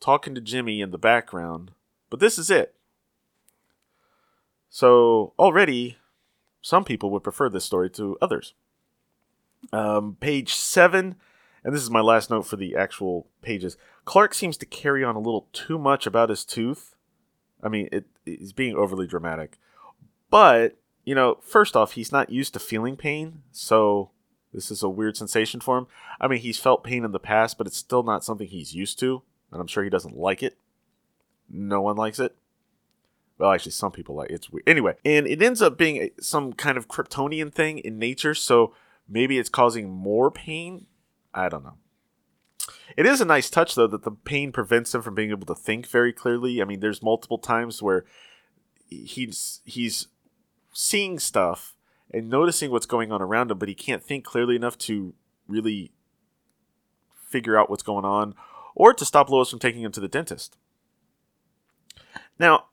talking 0.00 0.34
to 0.34 0.40
Jimmy 0.40 0.80
in 0.80 0.90
the 0.90 0.98
background, 0.98 1.72
but 2.10 2.20
this 2.20 2.38
is 2.38 2.50
it. 2.50 2.74
So 4.70 5.32
already, 5.38 5.98
some 6.60 6.84
people 6.84 7.10
would 7.10 7.22
prefer 7.22 7.48
this 7.48 7.64
story 7.64 7.90
to 7.90 8.18
others. 8.20 8.54
Um, 9.72 10.16
page 10.20 10.54
seven, 10.54 11.16
and 11.62 11.74
this 11.74 11.82
is 11.82 11.90
my 11.90 12.00
last 12.00 12.28
note 12.28 12.46
for 12.46 12.56
the 12.56 12.76
actual 12.76 13.26
pages. 13.40 13.76
Clark 14.04 14.34
seems 14.34 14.56
to 14.58 14.66
carry 14.66 15.02
on 15.02 15.16
a 15.16 15.20
little 15.20 15.48
too 15.52 15.78
much 15.78 16.06
about 16.06 16.28
his 16.28 16.44
tooth. 16.44 16.94
I 17.62 17.68
mean, 17.68 17.88
it, 17.92 18.04
he's 18.24 18.52
being 18.52 18.74
overly 18.74 19.06
dramatic. 19.06 19.58
But, 20.28 20.76
you 21.04 21.14
know, 21.14 21.38
first 21.40 21.76
off, 21.76 21.92
he's 21.92 22.12
not 22.12 22.30
used 22.30 22.52
to 22.54 22.58
feeling 22.58 22.96
pain, 22.96 23.42
so 23.52 24.10
this 24.52 24.70
is 24.70 24.82
a 24.82 24.88
weird 24.88 25.16
sensation 25.16 25.60
for 25.60 25.78
him. 25.78 25.86
I 26.20 26.28
mean, 26.28 26.40
he's 26.40 26.58
felt 26.58 26.84
pain 26.84 27.04
in 27.04 27.12
the 27.12 27.18
past, 27.18 27.56
but 27.56 27.66
it's 27.66 27.76
still 27.76 28.02
not 28.02 28.24
something 28.24 28.46
he's 28.46 28.74
used 28.74 28.98
to, 28.98 29.22
and 29.54 29.60
I'm 29.60 29.68
sure 29.68 29.84
he 29.84 29.90
doesn't 29.90 30.16
like 30.16 30.42
it. 30.42 30.58
No 31.48 31.80
one 31.80 31.96
likes 31.96 32.18
it. 32.18 32.34
Well, 33.38 33.52
actually, 33.52 33.72
some 33.72 33.92
people 33.92 34.16
like 34.16 34.30
it. 34.30 34.34
It's 34.34 34.50
weird. 34.50 34.68
Anyway, 34.68 34.96
and 35.04 35.26
it 35.26 35.40
ends 35.40 35.62
up 35.62 35.78
being 35.78 36.10
some 36.20 36.52
kind 36.52 36.76
of 36.76 36.88
Kryptonian 36.88 37.52
thing 37.52 37.78
in 37.78 37.98
nature, 37.98 38.34
so 38.34 38.74
maybe 39.08 39.38
it's 39.38 39.48
causing 39.48 39.90
more 39.90 40.30
pain. 40.30 40.86
I 41.32 41.48
don't 41.48 41.64
know. 41.64 41.76
It 42.96 43.06
is 43.06 43.20
a 43.20 43.24
nice 43.24 43.48
touch, 43.48 43.74
though, 43.74 43.86
that 43.86 44.02
the 44.02 44.10
pain 44.10 44.50
prevents 44.50 44.94
him 44.94 45.02
from 45.02 45.14
being 45.14 45.30
able 45.30 45.46
to 45.46 45.54
think 45.54 45.86
very 45.86 46.12
clearly. 46.12 46.60
I 46.60 46.64
mean, 46.64 46.80
there's 46.80 47.02
multiple 47.02 47.38
times 47.38 47.80
where 47.82 48.04
he's 48.88 49.60
he's 49.64 50.08
seeing 50.72 51.18
stuff 51.18 51.74
and 52.12 52.28
noticing 52.28 52.70
what's 52.70 52.86
going 52.86 53.12
on 53.12 53.22
around 53.22 53.50
him, 53.50 53.58
but 53.58 53.68
he 53.68 53.74
can't 53.74 54.02
think 54.02 54.24
clearly 54.24 54.56
enough 54.56 54.78
to 54.78 55.14
really 55.46 55.92
figure 57.28 57.56
out 57.56 57.70
what's 57.70 57.82
going 57.82 58.04
on 58.04 58.34
or 58.74 58.92
to 58.94 59.04
stop 59.04 59.30
Lois 59.30 59.50
from 59.50 59.58
taking 59.58 59.82
him 59.82 59.92
to 59.92 60.00
the 60.00 60.08
dentist. 60.08 60.56
Now, 62.38 62.66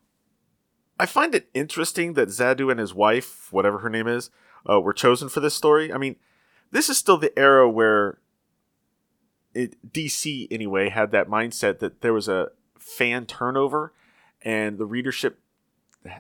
I 1.00 1.06
find 1.06 1.34
it 1.34 1.50
interesting 1.54 2.14
that 2.14 2.30
Zadu 2.30 2.70
and 2.70 2.80
his 2.80 2.94
wife, 2.94 3.52
whatever 3.52 3.80
her 3.80 3.90
name 3.90 4.08
is, 4.08 4.30
uh, 4.70 4.80
were 4.80 4.94
chosen 4.94 5.30
for 5.30 5.40
this 5.40 5.56
story. 5.56 5.92
I 5.92 5.98
mean, 5.98 6.16
this 6.72 6.90
is 6.90 6.98
still 6.98 7.18
the 7.18 7.38
era 7.38 7.70
where 7.70 8.20
it, 9.54 9.92
DC, 9.92 10.48
anyway, 10.52 10.90
had 10.90 11.12
that 11.12 11.28
mindset 11.28 11.80
that 11.80 12.02
there 12.02 12.14
was 12.14 12.28
a 12.28 12.50
fan 12.78 13.26
turnover 13.26 13.94
and 14.42 14.78
the 14.78 14.86
readership 14.86 15.40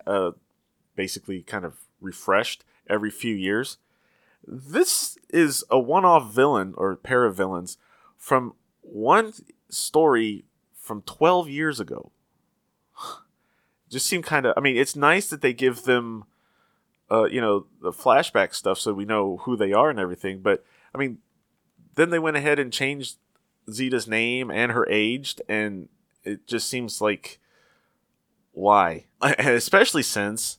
uh, 0.06 0.32
basically 0.96 1.42
kind 1.42 1.66
of 1.66 1.76
refreshed 2.00 2.64
every 2.90 3.10
few 3.10 3.36
years. 3.36 3.78
This 4.46 5.18
is 5.30 5.64
a 5.70 5.80
one 5.80 6.06
off 6.06 6.34
villain 6.34 6.74
or 6.78 6.96
pair 6.96 7.26
of 7.26 7.38
villains 7.38 7.78
from 8.18 8.56
one 8.82 9.34
story 9.72 10.46
from 10.75 11.01
12 11.04 11.50
years 11.50 11.80
ago 11.80 12.12
just 13.92 14.08
seem 14.08 14.24
kind 14.24 14.46
of. 14.46 14.54
I 14.58 14.62
mean, 14.62 14.78
it's 14.78 14.96
nice 14.96 15.28
that 15.28 15.42
they 15.42 15.54
give 15.54 15.84
them, 15.84 16.24
uh, 17.12 17.25
you 17.25 17.42
know, 17.42 17.68
the 17.82 17.92
flashback 17.92 18.56
stuff 18.56 18.80
so 18.80 18.94
we 18.94 19.06
know 19.06 19.38
who 19.44 19.56
they 19.56 19.74
are 19.74 19.90
and 19.90 20.00
everything. 20.00 20.40
But 20.40 20.63
I 20.96 20.98
mean, 20.98 21.20
then 21.96 22.10
they 22.10 22.20
went 22.20 22.38
ahead 22.38 22.58
and 22.58 22.72
changed 22.72 23.18
Zeta's 23.70 24.08
name 24.08 24.50
and 24.50 24.72
her 24.72 24.88
aged, 24.90 25.42
and 25.48 25.90
it 26.24 26.48
just 26.48 26.70
seems 26.70 27.01
like 27.01 27.40
why, 28.54 29.06
especially 29.22 30.04
since 30.04 30.58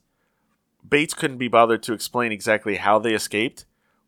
Bates 0.86 1.14
couldn't 1.14 1.38
be 1.38 1.48
bothered 1.48 1.82
to 1.84 1.94
explain 1.94 2.32
exactly 2.32 2.76
how 2.76 2.98
they 2.98 3.14
escaped. 3.14 3.64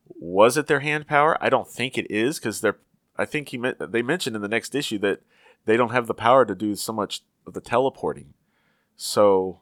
Was 0.07 0.59
it 0.59 0.67
their 0.67 0.81
hand 0.81 1.07
power? 1.07 1.39
I 1.43 1.49
don't 1.49 1.69
think 1.69 1.97
it 1.97 2.11
is 2.11 2.39
because 2.39 2.61
they're. 2.61 2.79
I 3.17 3.25
think 3.25 3.51
he 3.51 3.59
meant 3.59 3.93
they 3.93 4.03
mentioned 4.03 4.37
in 4.37 4.43
the 4.43 4.49
next 4.49 4.75
issue 4.75 4.99
that 4.99 5.21
they 5.65 5.77
don't 5.77 5.93
have 5.93 6.07
the 6.07 6.15
power 6.15 6.45
to 6.45 6.55
do 6.55 6.75
so 6.75 6.93
much 6.93 7.23
of 7.47 7.55
the 7.55 7.61
teleporting. 7.61 8.35
So, 8.97 9.61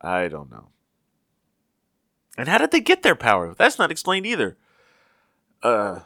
I 0.00 0.28
don't 0.28 0.50
know. 0.50 0.68
And 2.36 2.48
how 2.48 2.58
did 2.58 2.70
they 2.70 2.80
get 2.80 3.02
their 3.02 3.16
power? 3.16 3.54
That's 3.54 3.78
not 3.78 3.90
explained 3.90 4.26
either. 4.26 4.56
Uh, 5.62 6.00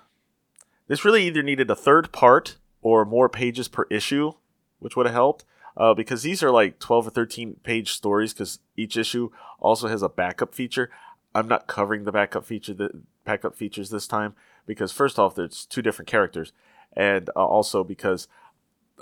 this 0.89 1.05
really 1.05 1.27
either 1.27 1.43
needed 1.43 1.71
a 1.71 1.77
third 1.77 2.11
part 2.11 2.57
or 2.81 3.05
more 3.05 3.29
pages 3.29 3.69
per 3.69 3.87
issue, 3.91 4.33
which 4.79 4.97
would 4.97 5.07
have 5.07 5.15
helped. 5.15 5.45
Uh, 5.77 5.95
because 5.95 6.23
these 6.23 6.43
are 6.43 6.51
like 6.51 6.79
12 6.79 7.07
or 7.07 7.11
13 7.11 7.57
page 7.63 7.93
stories, 7.93 8.35
because 8.35 8.59
each 8.77 8.97
issue 8.97 9.31
also 9.59 9.89
has 9.89 10.03
a 10.03 10.09
backup 10.09 10.55
feature. 10.55 10.91
I'm 11.35 11.49
not 11.49 11.67
covering 11.67 12.05
the 12.05 12.13
backup 12.13 12.45
feature, 12.45 12.75
the 12.75 13.03
backup 13.25 13.57
features 13.57 13.89
this 13.89 14.07
time, 14.07 14.35
because 14.67 14.93
first 14.93 15.19
off, 15.19 15.35
there's 15.35 15.67
two 15.67 15.83
different 15.83 16.09
characters, 16.09 16.53
and 16.93 17.29
uh, 17.37 17.45
also 17.45 17.85
because 17.85 18.29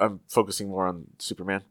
I'm 0.00 0.20
focusing 0.28 0.68
more 0.68 0.86
on 0.86 1.08
Superman 1.18 1.62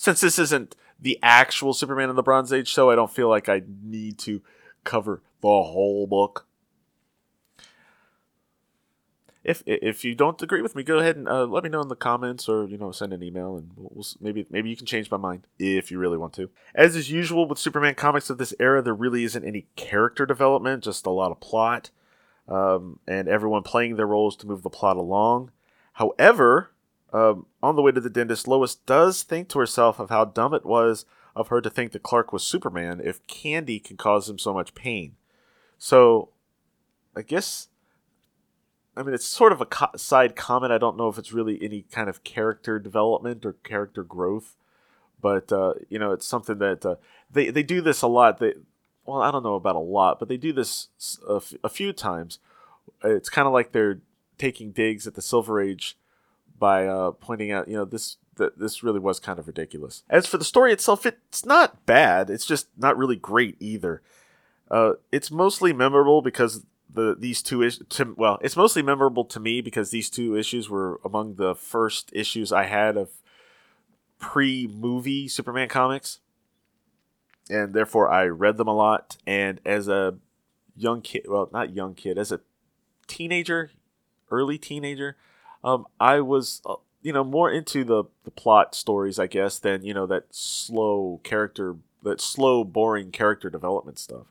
since 0.00 0.22
this 0.22 0.38
isn't 0.38 0.76
the 0.98 1.18
actual 1.22 1.74
Superman 1.74 2.08
in 2.08 2.16
the 2.16 2.22
Bronze 2.22 2.54
Age 2.54 2.68
show, 2.68 2.90
I 2.90 2.94
don't 2.94 3.10
feel 3.10 3.28
like 3.28 3.50
I 3.50 3.60
need 3.82 4.18
to 4.20 4.40
cover 4.82 5.22
the 5.42 5.48
whole 5.48 6.06
book. 6.06 6.46
If 9.42 9.62
if 9.64 10.04
you 10.04 10.14
don't 10.14 10.40
agree 10.42 10.60
with 10.60 10.76
me, 10.76 10.82
go 10.82 10.98
ahead 10.98 11.16
and 11.16 11.26
uh, 11.26 11.46
let 11.46 11.64
me 11.64 11.70
know 11.70 11.80
in 11.80 11.88
the 11.88 11.96
comments, 11.96 12.48
or 12.48 12.66
you 12.66 12.76
know, 12.76 12.92
send 12.92 13.14
an 13.14 13.22
email, 13.22 13.56
and 13.56 13.70
we'll, 13.74 13.90
we'll, 13.94 14.06
maybe 14.20 14.46
maybe 14.50 14.68
you 14.68 14.76
can 14.76 14.86
change 14.86 15.10
my 15.10 15.16
mind 15.16 15.46
if 15.58 15.90
you 15.90 15.98
really 15.98 16.18
want 16.18 16.34
to. 16.34 16.50
As 16.74 16.94
is 16.94 17.10
usual 17.10 17.48
with 17.48 17.58
Superman 17.58 17.94
comics 17.94 18.28
of 18.28 18.36
this 18.36 18.52
era, 18.60 18.82
there 18.82 18.94
really 18.94 19.24
isn't 19.24 19.44
any 19.44 19.66
character 19.76 20.26
development, 20.26 20.84
just 20.84 21.06
a 21.06 21.10
lot 21.10 21.32
of 21.32 21.40
plot, 21.40 21.90
um, 22.48 22.98
and 23.08 23.28
everyone 23.28 23.62
playing 23.62 23.96
their 23.96 24.06
roles 24.06 24.36
to 24.36 24.46
move 24.46 24.62
the 24.62 24.68
plot 24.68 24.98
along. 24.98 25.50
However, 25.94 26.72
um, 27.12 27.46
on 27.62 27.76
the 27.76 27.82
way 27.82 27.92
to 27.92 28.00
the 28.00 28.10
dentist, 28.10 28.46
Lois 28.46 28.74
does 28.74 29.22
think 29.22 29.48
to 29.48 29.58
herself 29.58 29.98
of 29.98 30.10
how 30.10 30.26
dumb 30.26 30.52
it 30.52 30.66
was 30.66 31.06
of 31.34 31.48
her 31.48 31.60
to 31.60 31.70
think 31.70 31.92
that 31.92 32.02
Clark 32.02 32.32
was 32.32 32.42
Superman 32.42 33.00
if 33.02 33.26
candy 33.26 33.78
can 33.78 33.96
cause 33.96 34.28
him 34.28 34.38
so 34.38 34.52
much 34.52 34.74
pain. 34.74 35.16
So, 35.78 36.30
I 37.16 37.22
guess, 37.22 37.68
I 38.96 39.02
mean, 39.02 39.14
it's 39.14 39.26
sort 39.26 39.52
of 39.52 39.60
a 39.60 39.66
co- 39.66 39.96
side 39.96 40.36
comment. 40.36 40.72
I 40.72 40.78
don't 40.78 40.96
know 40.96 41.08
if 41.08 41.18
it's 41.18 41.32
really 41.32 41.58
any 41.62 41.82
kind 41.90 42.08
of 42.08 42.24
character 42.24 42.78
development 42.78 43.46
or 43.46 43.52
character 43.52 44.02
growth, 44.02 44.56
but 45.20 45.52
uh, 45.52 45.74
you 45.88 45.98
know, 45.98 46.12
it's 46.12 46.26
something 46.26 46.58
that 46.58 46.84
uh, 46.84 46.96
they 47.30 47.50
they 47.50 47.62
do 47.62 47.80
this 47.80 48.02
a 48.02 48.08
lot. 48.08 48.38
They, 48.38 48.54
well, 49.04 49.22
I 49.22 49.30
don't 49.30 49.42
know 49.42 49.54
about 49.54 49.76
a 49.76 49.80
lot, 49.80 50.18
but 50.18 50.28
they 50.28 50.36
do 50.36 50.52
this 50.52 50.88
a, 51.28 51.36
f- 51.36 51.54
a 51.64 51.68
few 51.68 51.92
times. 51.92 52.38
It's 53.04 53.28
kind 53.30 53.46
of 53.46 53.52
like 53.52 53.72
they're 53.72 54.00
taking 54.38 54.72
digs 54.72 55.06
at 55.06 55.14
the 55.14 55.22
Silver 55.22 55.60
Age 55.60 55.96
by 56.58 56.86
uh, 56.86 57.12
pointing 57.12 57.50
out, 57.50 57.68
you 57.68 57.74
know, 57.74 57.84
this 57.84 58.16
that 58.36 58.58
this 58.58 58.82
really 58.82 58.98
was 58.98 59.20
kind 59.20 59.38
of 59.38 59.46
ridiculous. 59.46 60.02
As 60.08 60.26
for 60.26 60.38
the 60.38 60.44
story 60.44 60.72
itself, 60.72 61.06
it's 61.06 61.44
not 61.44 61.86
bad. 61.86 62.30
It's 62.30 62.46
just 62.46 62.68
not 62.76 62.96
really 62.96 63.16
great 63.16 63.56
either. 63.60 64.02
Uh, 64.70 64.94
it's 65.12 65.30
mostly 65.30 65.72
memorable 65.72 66.22
because 66.22 66.64
the 66.92 67.16
these 67.18 67.42
two 67.42 67.62
issues. 67.62 67.82
Well, 68.16 68.38
it's 68.42 68.56
mostly 68.56 68.82
memorable 68.82 69.24
to 69.26 69.40
me 69.40 69.60
because 69.60 69.90
these 69.90 70.10
two 70.10 70.36
issues 70.36 70.68
were 70.68 71.00
among 71.04 71.36
the 71.36 71.54
first 71.54 72.10
issues 72.12 72.52
I 72.52 72.64
had 72.64 72.96
of 72.96 73.10
pre-movie 74.18 75.28
Superman 75.28 75.68
comics, 75.68 76.20
and 77.48 77.72
therefore 77.74 78.10
I 78.10 78.26
read 78.26 78.56
them 78.56 78.68
a 78.68 78.74
lot. 78.74 79.16
And 79.26 79.60
as 79.64 79.88
a 79.88 80.18
young 80.76 81.00
kid, 81.02 81.22
well, 81.28 81.48
not 81.52 81.74
young 81.74 81.94
kid, 81.94 82.18
as 82.18 82.32
a 82.32 82.40
teenager, 83.06 83.70
early 84.30 84.58
teenager, 84.58 85.16
um, 85.64 85.86
I 85.98 86.20
was 86.20 86.62
uh, 86.66 86.76
you 87.02 87.12
know 87.12 87.24
more 87.24 87.50
into 87.50 87.84
the 87.84 88.04
the 88.24 88.30
plot 88.30 88.74
stories, 88.74 89.18
I 89.18 89.26
guess, 89.26 89.58
than 89.58 89.84
you 89.84 89.94
know 89.94 90.06
that 90.06 90.24
slow 90.30 91.20
character, 91.22 91.76
that 92.02 92.20
slow, 92.20 92.64
boring 92.64 93.10
character 93.10 93.50
development 93.50 93.98
stuff. 93.98 94.26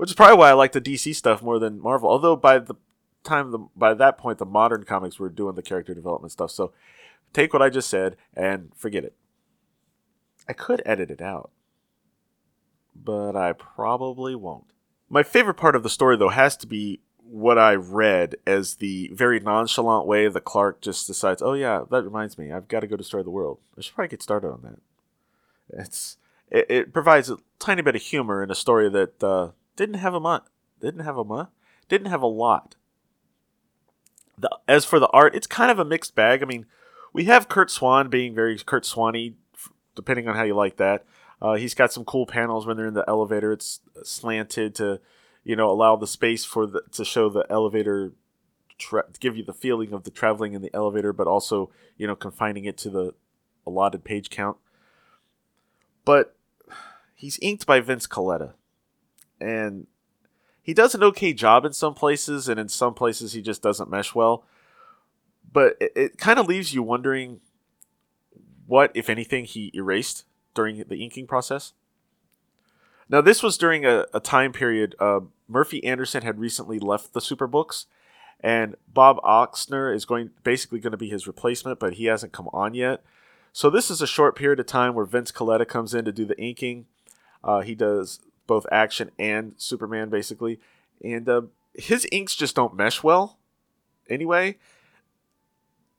Which 0.00 0.08
is 0.08 0.16
probably 0.16 0.38
why 0.38 0.48
I 0.48 0.54
like 0.54 0.72
the 0.72 0.80
DC 0.80 1.14
stuff 1.14 1.42
more 1.42 1.58
than 1.58 1.78
Marvel. 1.78 2.08
Although 2.08 2.34
by 2.34 2.58
the 2.58 2.74
time 3.22 3.50
the 3.50 3.58
by 3.76 3.92
that 3.92 4.16
point 4.16 4.38
the 4.38 4.46
modern 4.46 4.84
comics 4.84 5.18
were 5.18 5.28
doing 5.28 5.56
the 5.56 5.62
character 5.62 5.92
development 5.92 6.32
stuff. 6.32 6.50
So 6.50 6.72
take 7.34 7.52
what 7.52 7.60
I 7.60 7.68
just 7.68 7.90
said 7.90 8.16
and 8.32 8.70
forget 8.74 9.04
it. 9.04 9.14
I 10.48 10.54
could 10.54 10.80
edit 10.86 11.10
it 11.10 11.20
out, 11.20 11.50
but 12.96 13.36
I 13.36 13.52
probably 13.52 14.34
won't. 14.34 14.72
My 15.10 15.22
favorite 15.22 15.58
part 15.58 15.76
of 15.76 15.82
the 15.82 15.90
story, 15.90 16.16
though, 16.16 16.30
has 16.30 16.56
to 16.56 16.66
be 16.66 17.00
what 17.18 17.58
I 17.58 17.74
read 17.74 18.36
as 18.46 18.76
the 18.76 19.10
very 19.12 19.38
nonchalant 19.38 20.06
way 20.06 20.28
that 20.28 20.44
Clark 20.44 20.80
just 20.80 21.06
decides, 21.06 21.42
oh, 21.42 21.52
yeah, 21.52 21.84
that 21.90 22.04
reminds 22.04 22.38
me, 22.38 22.50
I've 22.50 22.68
got 22.68 22.80
to 22.80 22.86
go 22.86 22.96
destroy 22.96 23.22
the 23.22 23.28
world. 23.28 23.58
I 23.76 23.82
should 23.82 23.94
probably 23.94 24.08
get 24.08 24.22
started 24.22 24.48
on 24.48 24.62
that. 24.62 25.78
It's 25.78 26.16
It, 26.50 26.66
it 26.70 26.92
provides 26.94 27.28
a 27.28 27.36
tiny 27.58 27.82
bit 27.82 27.96
of 27.96 28.02
humor 28.02 28.42
in 28.42 28.50
a 28.50 28.54
story 28.54 28.88
that 28.88 29.22
uh, 29.22 29.50
didn't 29.80 29.94
have 29.94 30.12
a 30.12 30.20
much. 30.20 30.44
Didn't 30.78 31.00
have 31.00 31.16
a 31.16 31.24
much. 31.24 31.48
Didn't 31.88 32.08
have 32.08 32.20
a 32.20 32.26
lot. 32.26 32.76
The, 34.36 34.50
as 34.68 34.84
for 34.84 35.00
the 35.00 35.08
art, 35.08 35.34
it's 35.34 35.46
kind 35.46 35.70
of 35.70 35.78
a 35.78 35.86
mixed 35.86 36.14
bag. 36.14 36.42
I 36.42 36.44
mean, 36.44 36.66
we 37.14 37.24
have 37.24 37.48
Curt 37.48 37.70
Swan 37.70 38.10
being 38.10 38.34
very 38.34 38.58
Curt 38.58 38.84
Swanny, 38.84 39.36
depending 39.94 40.28
on 40.28 40.36
how 40.36 40.42
you 40.42 40.54
like 40.54 40.76
that. 40.76 41.06
Uh, 41.40 41.54
he's 41.54 41.72
got 41.72 41.94
some 41.94 42.04
cool 42.04 42.26
panels 42.26 42.66
when 42.66 42.76
they're 42.76 42.88
in 42.88 42.92
the 42.92 43.08
elevator. 43.08 43.52
It's 43.52 43.80
slanted 44.02 44.74
to, 44.74 45.00
you 45.44 45.56
know, 45.56 45.70
allow 45.70 45.96
the 45.96 46.06
space 46.06 46.44
for 46.44 46.66
the 46.66 46.82
to 46.92 47.02
show 47.02 47.30
the 47.30 47.46
elevator, 47.48 48.12
tra- 48.76 49.06
give 49.18 49.34
you 49.34 49.44
the 49.44 49.54
feeling 49.54 49.94
of 49.94 50.04
the 50.04 50.10
traveling 50.10 50.52
in 50.52 50.60
the 50.60 50.74
elevator, 50.74 51.14
but 51.14 51.26
also 51.26 51.70
you 51.96 52.06
know 52.06 52.16
confining 52.16 52.66
it 52.66 52.76
to 52.78 52.90
the 52.90 53.14
allotted 53.66 54.04
page 54.04 54.28
count. 54.28 54.58
But 56.04 56.36
he's 57.14 57.38
inked 57.40 57.64
by 57.64 57.80
Vince 57.80 58.06
Colletta, 58.06 58.52
and 59.40 59.86
he 60.62 60.74
does 60.74 60.94
an 60.94 61.02
okay 61.02 61.32
job 61.32 61.64
in 61.64 61.72
some 61.72 61.94
places, 61.94 62.48
and 62.48 62.60
in 62.60 62.68
some 62.68 62.94
places 62.94 63.32
he 63.32 63.42
just 63.42 63.62
doesn't 63.62 63.90
mesh 63.90 64.14
well. 64.14 64.44
But 65.52 65.76
it, 65.80 65.92
it 65.96 66.18
kind 66.18 66.38
of 66.38 66.46
leaves 66.46 66.74
you 66.74 66.82
wondering 66.82 67.40
what, 68.66 68.92
if 68.94 69.10
anything, 69.10 69.46
he 69.46 69.70
erased 69.74 70.24
during 70.54 70.84
the 70.86 71.02
inking 71.02 71.26
process. 71.26 71.72
Now, 73.08 73.20
this 73.20 73.42
was 73.42 73.58
during 73.58 73.84
a, 73.84 74.06
a 74.14 74.20
time 74.20 74.52
period. 74.52 74.94
Uh, 75.00 75.20
Murphy 75.48 75.82
Anderson 75.84 76.22
had 76.22 76.38
recently 76.38 76.78
left 76.78 77.12
the 77.12 77.20
Superbooks, 77.20 77.86
and 78.38 78.76
Bob 78.86 79.20
Oksner 79.22 79.92
is 79.94 80.04
going 80.04 80.30
basically 80.44 80.78
going 80.78 80.92
to 80.92 80.96
be 80.96 81.10
his 81.10 81.26
replacement, 81.26 81.80
but 81.80 81.94
he 81.94 82.04
hasn't 82.04 82.32
come 82.32 82.48
on 82.52 82.74
yet. 82.74 83.02
So 83.52 83.68
this 83.68 83.90
is 83.90 84.00
a 84.00 84.06
short 84.06 84.36
period 84.36 84.60
of 84.60 84.66
time 84.66 84.94
where 84.94 85.04
Vince 85.04 85.32
Colletta 85.32 85.66
comes 85.66 85.92
in 85.92 86.04
to 86.04 86.12
do 86.12 86.24
the 86.24 86.40
inking. 86.40 86.86
Uh, 87.42 87.60
he 87.60 87.74
does 87.74 88.20
both 88.50 88.66
action 88.72 89.12
and 89.16 89.54
Superman 89.56 90.10
basically, 90.10 90.58
and 91.04 91.28
uh, 91.28 91.42
his 91.72 92.04
inks 92.10 92.34
just 92.34 92.56
don't 92.56 92.74
mesh 92.74 93.00
well. 93.00 93.38
Anyway, 94.08 94.58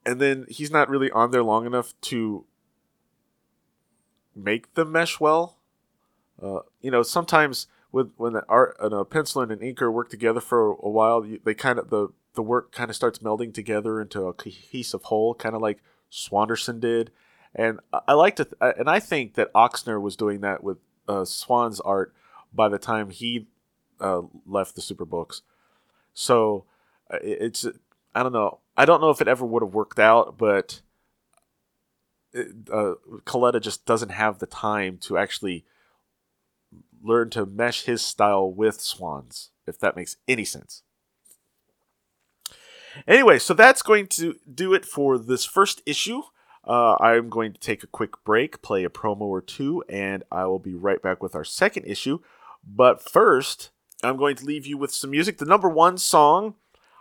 and 0.06 0.20
then 0.20 0.46
he's 0.50 0.70
not 0.70 0.90
really 0.90 1.10
on 1.12 1.32
there 1.32 1.44
long 1.44 1.66
enough 1.66 1.94
to 2.02 2.44
make 4.36 4.74
them 4.74 4.92
mesh 4.92 5.18
well. 5.18 5.56
Uh, 6.44 6.60
you 6.82 6.92
know, 6.92 7.04
sometimes 7.04 7.68
with 7.94 8.12
when 8.18 8.36
an 8.36 8.44
art 8.50 8.76
and 8.82 8.94
a 8.94 9.06
penciler 9.06 9.44
and 9.44 9.54
an 9.54 9.60
inker 9.60 9.90
work 9.90 10.10
together 10.10 10.42
for 10.42 10.72
a 10.72 10.90
while, 10.90 11.26
they 11.46 11.54
kind 11.54 11.80
of 11.80 11.90
the 11.90 12.10
the 12.34 12.44
work 12.44 12.74
kind 12.74 12.90
of 12.90 12.98
starts 12.98 13.20
melding 13.20 13.54
together 13.54 14.02
into 14.02 14.28
a 14.28 14.34
cohesive 14.34 15.04
whole, 15.04 15.36
kind 15.36 15.56
of 15.56 15.62
like 15.62 15.80
Swanderson 16.10 16.82
did. 16.82 17.12
And 17.56 17.80
I 18.08 18.14
like 18.14 18.36
to, 18.38 18.46
th- 18.46 18.76
and 18.78 18.90
I 18.90 19.00
think 19.00 19.36
that 19.36 19.54
Oksner 19.54 20.02
was 20.02 20.16
doing 20.18 20.42
that 20.42 20.64
with 20.64 20.80
uh, 21.08 21.26
Swan's 21.26 21.80
art 21.82 22.14
by 22.54 22.70
the 22.70 22.80
time 22.80 23.10
he 23.10 23.48
uh, 24.00 24.22
left 24.46 24.76
the 24.76 24.82
Superbooks. 24.82 25.42
So 26.14 26.66
uh, 27.12 27.18
it's, 27.22 27.66
I 28.14 28.24
don't 28.24 28.34
know. 28.34 28.60
I 28.76 28.86
don't 28.86 29.02
know 29.02 29.10
if 29.10 29.22
it 29.22 29.28
ever 29.28 29.46
would 29.46 29.64
have 29.64 29.74
worked 29.74 30.00
out, 30.00 30.38
but 30.38 30.82
uh, 32.36 32.94
Colletta 33.26 33.62
just 33.62 33.86
doesn't 33.86 34.10
have 34.10 34.40
the 34.40 34.46
time 34.46 34.98
to 35.00 35.18
actually 35.18 35.66
learn 37.04 37.30
to 37.32 37.46
mesh 37.46 37.84
his 37.84 38.02
style 38.02 38.52
with 38.52 38.80
Swan's, 38.80 39.50
if 39.68 39.80
that 39.80 39.96
makes 39.96 40.18
any 40.28 40.46
sense. 40.46 40.84
Anyway, 43.08 43.40
so 43.40 43.54
that's 43.54 43.82
going 43.82 44.08
to 44.08 44.36
do 44.54 44.74
it 44.74 44.86
for 44.86 45.18
this 45.18 45.46
first 45.46 45.82
issue. 45.86 46.22
Uh, 46.68 46.96
I'm 47.00 47.30
going 47.30 47.54
to 47.54 47.60
take 47.60 47.84
a 47.84 47.88
quick 47.88 48.24
break, 48.24 48.62
play 48.62 48.84
a 48.84 48.90
promo 48.90 49.22
or 49.22 49.42
two, 49.42 49.84
and 49.90 50.24
I 50.32 50.46
will 50.46 50.60
be 50.60 50.76
right 50.76 51.02
back 51.02 51.24
with 51.24 51.36
our 51.36 51.44
second 51.44 51.86
issue. 51.86 52.20
But 52.66 53.02
first, 53.02 53.72
I'm 54.04 54.18
going 54.18 54.36
to 54.38 54.46
leave 54.46 54.66
you 54.66 54.78
with 54.78 54.92
some 54.92 55.12
music. 55.12 55.38
The 55.38 55.46
number 55.46 55.70
one 55.70 55.98
song 55.98 56.56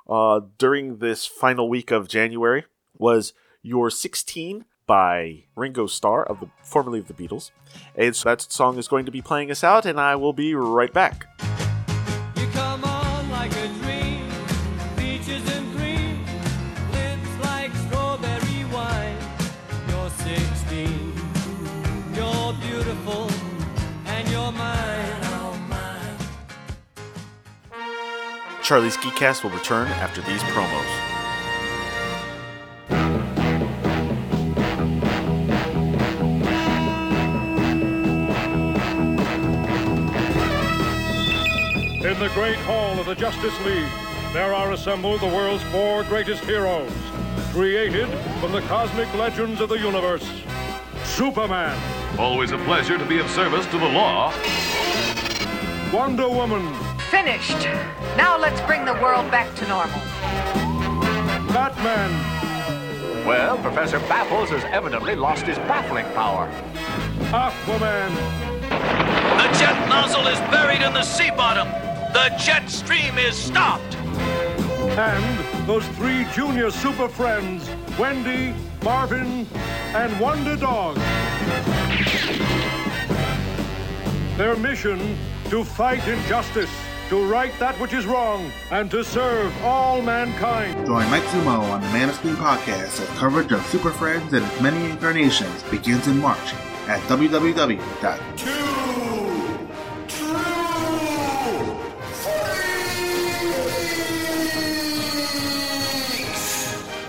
uh, 0.08 0.40
during 0.58 0.98
this 0.98 1.26
final 1.26 1.68
week 1.68 1.90
of 1.90 2.08
January 2.08 2.64
was 2.96 3.32
Your 3.62 3.90
16 3.90 4.64
by 4.86 5.44
Ringo 5.54 5.86
Starr 5.86 6.24
of 6.24 6.40
the 6.40 6.48
formerly 6.62 6.98
of 6.98 7.06
the 7.06 7.14
Beatles. 7.14 7.52
And 7.94 8.16
so 8.16 8.28
that 8.28 8.42
song 8.42 8.76
is 8.78 8.88
going 8.88 9.06
to 9.06 9.12
be 9.12 9.22
playing 9.22 9.50
us 9.50 9.62
out, 9.62 9.86
and 9.86 10.00
I 10.00 10.16
will 10.16 10.32
be 10.32 10.54
right 10.54 10.92
back. 10.92 11.26
Charlie's 28.70 28.96
Geekcast 28.98 29.42
will 29.42 29.50
return 29.50 29.88
after 29.88 30.20
these 30.22 30.40
promos. 30.42 30.86
In 42.04 42.20
the 42.20 42.28
great 42.32 42.54
hall 42.58 42.96
of 43.00 43.06
the 43.06 43.16
Justice 43.16 43.60
League, 43.64 43.90
there 44.32 44.54
are 44.54 44.70
assembled 44.70 45.20
the 45.20 45.26
world's 45.26 45.64
four 45.64 46.04
greatest 46.04 46.44
heroes, 46.44 46.92
created 47.50 48.08
from 48.38 48.52
the 48.52 48.60
cosmic 48.68 49.12
legends 49.14 49.60
of 49.60 49.68
the 49.68 49.78
universe. 49.78 50.30
Superman, 51.02 51.76
Always 52.20 52.52
a 52.52 52.58
pleasure 52.58 52.98
to 52.98 53.04
be 53.04 53.18
of 53.18 53.28
service 53.30 53.66
to 53.66 53.78
the 53.78 53.88
law. 53.88 54.32
Wonder 55.92 56.28
Woman, 56.28 56.72
Finished. 57.10 57.58
Now 58.16 58.38
let's 58.38 58.60
bring 58.62 58.84
the 58.84 58.94
world 58.94 59.30
back 59.30 59.54
to 59.56 59.66
normal. 59.68 60.00
Batman, 61.52 62.10
Well, 63.26 63.58
Professor 63.58 63.98
Baffles 64.00 64.50
has 64.50 64.62
evidently 64.64 65.16
lost 65.16 65.44
his 65.44 65.58
baffling 65.58 66.06
power. 66.14 66.48
Aquaman, 67.32 68.14
The 68.70 69.58
jet 69.58 69.88
nozzle 69.88 70.26
is 70.28 70.38
buried 70.50 70.82
in 70.82 70.92
the 70.92 71.02
sea 71.02 71.30
bottom. 71.30 71.68
The 72.12 72.32
jet 72.38 72.70
stream 72.70 73.18
is 73.18 73.36
stopped. 73.36 73.96
and 74.98 75.66
those 75.68 75.86
three 75.98 76.24
junior 76.34 76.70
super 76.70 77.08
friends, 77.08 77.68
Wendy, 77.98 78.54
Marvin, 78.82 79.46
and 79.94 80.18
Wonder 80.20 80.56
Dog. 80.56 80.96
Their 84.36 84.56
mission 84.56 85.16
to 85.50 85.64
fight 85.64 86.06
injustice, 86.08 86.70
to 87.10 87.26
right 87.26 87.52
that 87.58 87.78
which 87.80 87.92
is 87.92 88.06
wrong, 88.06 88.50
and 88.70 88.88
to 88.90 89.02
serve 89.04 89.52
all 89.64 90.00
mankind. 90.00 90.86
Join 90.86 91.10
Mike 91.10 91.24
Zumo 91.24 91.60
on 91.60 91.80
the 91.80 91.88
Man 91.88 92.08
of 92.08 92.14
Screen 92.14 92.36
podcast 92.36 93.00
as 93.00 93.08
coverage 93.18 93.50
of 93.50 93.66
Super 93.66 93.90
Friends 93.90 94.32
and 94.32 94.46
its 94.46 94.60
many 94.60 94.88
incarnations 94.88 95.62
begins 95.64 96.06
in 96.06 96.18
March 96.18 96.54
at 96.86 97.00
www. 97.08 97.80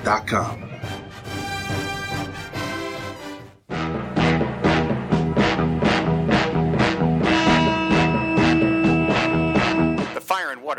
Dot 0.03 0.25
com. 0.25 0.70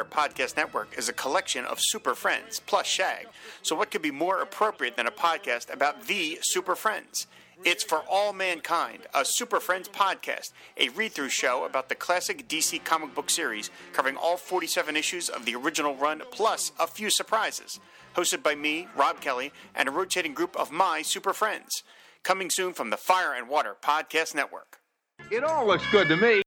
Podcast 0.00 0.57
Network 0.57 0.96
is 0.96 1.09
a 1.09 1.12
collection 1.12 1.66
of 1.66 1.78
super 1.78 2.14
friends 2.14 2.61
plus 2.66 2.87
Shag. 2.87 3.28
So, 3.62 3.76
what 3.76 3.90
could 3.90 4.00
be 4.00 4.11
more 4.11 4.40
appropriate 4.40 4.96
than 4.96 5.07
a 5.07 5.11
podcast 5.11 5.72
about 5.72 6.07
the 6.07 6.38
super 6.40 6.74
friends? 6.74 7.26
It's 7.64 7.85
for 7.85 7.98
all 8.11 8.33
mankind, 8.33 9.07
a 9.14 9.24
Super 9.24 9.61
Friends 9.61 9.88
podcast, 9.88 10.52
a 10.76 10.88
read 10.88 11.12
through 11.12 11.28
show 11.28 11.64
about 11.64 11.88
the 11.88 11.94
classic 11.94 12.48
DC 12.48 12.83
comic 12.83 13.14
book 13.14 13.31
series, 13.31 13.70
covering 13.92 14.16
all 14.16 14.37
47 14.37 14.96
issues 14.96 15.28
of 15.28 15.44
the 15.44 15.55
original 15.55 15.94
run, 15.94 16.22
plus 16.33 16.72
a 16.81 16.88
few 16.88 17.09
surprises. 17.09 17.78
Hosted 18.16 18.42
by 18.42 18.57
me, 18.57 18.88
Rob 18.96 19.20
Kelly, 19.20 19.52
and 19.76 19.88
a 19.88 19.92
rotating 19.92 20.35
group 20.35 20.57
of 20.57 20.72
my 20.72 21.02
super 21.02 21.33
friends. 21.33 21.85
Coming 22.24 22.50
soon 22.50 22.72
from 22.72 22.90
the 22.90 22.96
Fire 22.96 23.33
and 23.33 23.48
Water 23.48 23.76
Podcast 23.81 24.35
Network. 24.35 24.78
It 25.31 25.44
all 25.44 25.64
looks 25.64 25.85
good 25.92 26.09
to 26.09 26.16
me. 26.16 26.42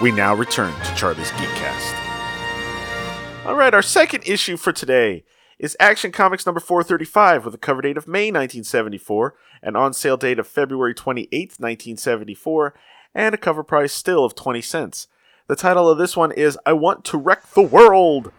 We 0.00 0.10
now 0.10 0.34
return 0.34 0.72
to 0.84 0.94
Charlie's 0.94 1.30
Geekcast. 1.32 3.46
All 3.46 3.54
right, 3.54 3.74
our 3.74 3.82
second 3.82 4.26
issue 4.26 4.56
for 4.56 4.72
today 4.72 5.24
is 5.58 5.76
Action 5.78 6.10
Comics 6.10 6.44
number 6.44 6.60
435 6.60 7.44
with 7.44 7.54
a 7.54 7.58
cover 7.58 7.82
date 7.82 7.96
of 7.96 8.08
May 8.08 8.26
1974, 8.26 9.34
an 9.62 9.76
on 9.76 9.92
sale 9.92 10.16
date 10.16 10.40
of 10.40 10.48
February 10.48 10.94
28, 10.94 11.30
1974, 11.30 12.74
and 13.14 13.34
a 13.34 13.38
cover 13.38 13.62
price 13.62 13.92
still 13.92 14.24
of 14.24 14.34
20 14.34 14.60
cents. 14.62 15.06
The 15.46 15.56
title 15.56 15.88
of 15.88 15.98
this 15.98 16.16
one 16.16 16.32
is 16.32 16.58
I 16.66 16.72
Want 16.72 17.04
to 17.06 17.18
Wreck 17.18 17.50
the 17.50 17.62
World! 17.62 18.32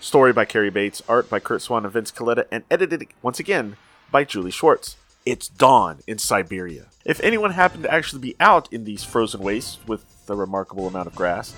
Story 0.00 0.32
by 0.32 0.44
Cary 0.44 0.70
Bates, 0.70 1.02
art 1.08 1.28
by 1.28 1.40
Curt 1.40 1.62
Swan 1.62 1.84
and 1.84 1.92
Vince 1.92 2.12
Colletta, 2.12 2.46
and 2.52 2.64
edited 2.70 3.06
once 3.22 3.40
again 3.40 3.76
by 4.12 4.24
Julie 4.24 4.50
Schwartz. 4.50 4.96
It's 5.26 5.48
dawn 5.48 6.00
in 6.06 6.18
Siberia. 6.18 6.86
If 7.04 7.20
anyone 7.20 7.50
happened 7.50 7.82
to 7.82 7.92
actually 7.92 8.22
be 8.22 8.36
out 8.40 8.72
in 8.72 8.84
these 8.84 9.04
frozen 9.04 9.42
wastes 9.42 9.78
with 9.86 10.04
a 10.28 10.34
remarkable 10.34 10.86
amount 10.86 11.08
of 11.08 11.14
grass, 11.14 11.54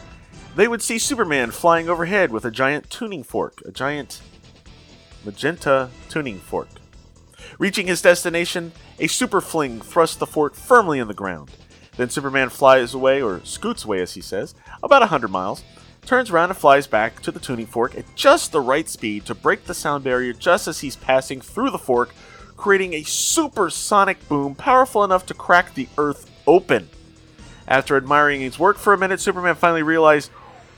they 0.57 0.67
would 0.67 0.83
see 0.83 0.99
Superman 0.99 1.53
flying 1.53 1.89
overhead 1.89 2.33
with 2.33 2.45
a 2.45 2.51
giant 2.51 2.91
tuning 2.91 3.23
fork, 3.23 3.63
a 3.65 3.71
giant 3.71 4.21
magenta 5.25 5.91
tuning 6.09 6.41
fork. 6.41 6.69
Reaching 7.59 7.87
his 7.87 8.03
destination, 8.03 8.73
a 8.99 9.07
super 9.07 9.41
fling 9.41 9.81
thrusts 9.81 10.17
the 10.17 10.27
fork 10.27 10.55
firmly 10.57 10.99
in 10.99 11.07
the 11.07 11.15
ground. 11.15 11.51
Then 11.97 12.11
Superman 12.11 12.49
flies 12.49 12.95
away, 12.95 13.23
or 13.23 13.45
scoots 13.45 13.85
away 13.85 14.01
as 14.01 14.15
he 14.15 14.21
says, 14.21 14.55
about 14.83 15.03
a 15.03 15.07
hundred 15.07 15.29
miles, 15.29 15.63
turns 16.05 16.31
around 16.31 16.51
and 16.51 16.59
flies 16.59 16.89
back 16.89 17.21
to 17.23 17.31
the 17.31 17.39
tuning 17.39 17.67
fork 17.67 17.97
at 17.97 18.13
just 18.17 18.51
the 18.51 18.61
right 18.61 18.89
speed 18.89 19.25
to 19.27 19.35
break 19.35 19.65
the 19.65 19.75
sound 19.75 20.03
barrier 20.03 20.33
just 20.33 20.67
as 20.67 20.81
he's 20.81 20.97
passing 20.97 21.41
through 21.41 21.71
the 21.71 21.79
fork, 21.79 22.13
creating 22.63 22.95
a 22.95 23.03
supersonic 23.03 24.29
boom 24.29 24.55
powerful 24.55 25.03
enough 25.03 25.27
to 25.27 25.35
crack 25.35 25.75
the 25.75 25.89
earth 25.99 26.31
open. 26.47 26.89
After 27.67 27.97
admiring 27.97 28.41
his 28.41 28.57
work 28.57 28.79
for 28.79 28.93
a 28.93 28.99
minute, 28.99 29.19
Superman 29.19 29.57
finally 29.57 29.83
realizes 29.83 30.31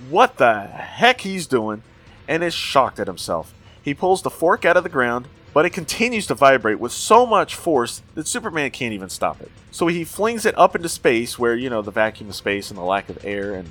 what 0.09 0.39
the 0.39 0.63
heck 0.63 1.21
he's 1.21 1.47
doing 1.47 1.83
and 2.27 2.43
is 2.43 2.55
shocked 2.55 2.99
at 3.01 3.07
himself. 3.07 3.53
He 3.83 3.93
pulls 3.93 4.23
the 4.23 4.31
fork 4.31 4.65
out 4.65 4.79
of 4.79 4.83
the 4.83 4.89
ground, 4.89 5.29
but 5.53 5.67
it 5.67 5.75
continues 5.75 6.27
to 6.29 6.35
vibrate 6.35 6.81
with 6.81 6.91
so 6.91 7.27
much 7.27 7.55
force 7.55 8.01
that 8.15 8.27
Superman 8.27 8.71
can't 8.71 8.95
even 8.95 9.11
stop 9.11 9.43
it. 9.43 9.51
So 9.71 9.87
he 9.89 10.05
flings 10.05 10.47
it 10.47 10.57
up 10.57 10.75
into 10.75 10.89
space 10.89 11.39
where, 11.39 11.55
you 11.55 11.69
know, 11.69 11.83
the 11.83 11.91
vacuum 11.91 12.31
of 12.31 12.35
space 12.35 12.71
and 12.71 12.79
the 12.79 12.83
lack 12.83 13.11
of 13.11 13.23
air 13.27 13.53
and 13.53 13.69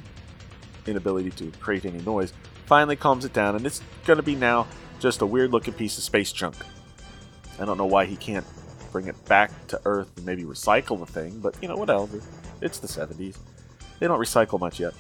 inability 0.86 1.32
to 1.32 1.52
create 1.60 1.84
any 1.84 2.00
noise 2.02 2.32
finally 2.68 2.96
calms 2.96 3.26
it 3.26 3.34
down, 3.34 3.56
and 3.56 3.66
it's 3.66 3.82
going 4.06 4.18
to 4.18 4.24
be 4.24 4.36
now 4.36 4.68
just 5.00 5.22
a 5.22 5.26
weird 5.26 5.52
looking 5.52 5.74
piece 5.74 5.98
of 5.98 6.04
space 6.04 6.32
junk. 6.32 6.56
I 7.60 7.66
don't 7.66 7.78
know 7.78 7.86
why 7.86 8.06
he 8.06 8.16
can't 8.16 8.46
bring 8.92 9.08
it 9.08 9.26
back 9.26 9.52
to 9.68 9.82
Earth 9.86 10.16
and 10.18 10.26
maybe 10.26 10.44
recycle 10.44 11.00
the 11.00 11.06
thing, 11.06 11.40
but 11.40 11.56
you 11.62 11.68
know, 11.68 11.76
whatever. 11.76 12.22
It's 12.62 12.80
the 12.80 12.88
70s. 12.88 13.38
They 14.00 14.08
don't 14.08 14.20
recycle 14.20 14.60
much 14.60 14.80
yet. 14.80 14.94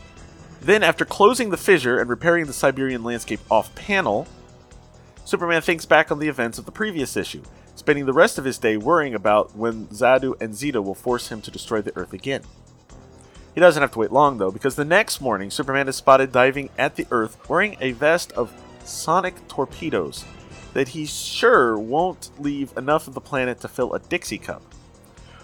Then, 0.61 0.83
after 0.83 1.05
closing 1.05 1.49
the 1.49 1.57
fissure 1.57 1.99
and 1.99 2.09
repairing 2.09 2.45
the 2.45 2.53
Siberian 2.53 3.03
landscape 3.03 3.39
off 3.51 3.73
panel, 3.75 4.27
Superman 5.25 5.61
thinks 5.61 5.85
back 5.85 6.11
on 6.11 6.19
the 6.19 6.27
events 6.27 6.57
of 6.57 6.65
the 6.65 6.71
previous 6.71 7.17
issue, 7.17 7.43
spending 7.75 8.05
the 8.05 8.13
rest 8.13 8.37
of 8.37 8.45
his 8.45 8.57
day 8.57 8.77
worrying 8.77 9.13
about 9.13 9.55
when 9.55 9.87
Zadu 9.87 10.39
and 10.41 10.55
Zeta 10.55 10.81
will 10.81 10.95
force 10.95 11.29
him 11.29 11.41
to 11.41 11.51
destroy 11.51 11.81
the 11.81 11.95
Earth 11.97 12.13
again. 12.13 12.43
He 13.53 13.61
doesn't 13.61 13.81
have 13.81 13.91
to 13.91 13.99
wait 13.99 14.11
long, 14.11 14.37
though, 14.37 14.51
because 14.51 14.75
the 14.75 14.85
next 14.85 15.21
morning, 15.21 15.51
Superman 15.51 15.87
is 15.87 15.95
spotted 15.95 16.31
diving 16.31 16.69
at 16.77 16.95
the 16.95 17.07
Earth 17.11 17.37
wearing 17.49 17.77
a 17.79 17.91
vest 17.91 18.31
of 18.31 18.51
sonic 18.83 19.47
torpedoes 19.47 20.25
that 20.73 20.89
he's 20.89 21.15
sure 21.15 21.77
won't 21.77 22.29
leave 22.39 22.75
enough 22.77 23.07
of 23.07 23.13
the 23.13 23.21
planet 23.21 23.61
to 23.61 23.67
fill 23.67 23.93
a 23.93 23.99
Dixie 23.99 24.37
cup. 24.37 24.63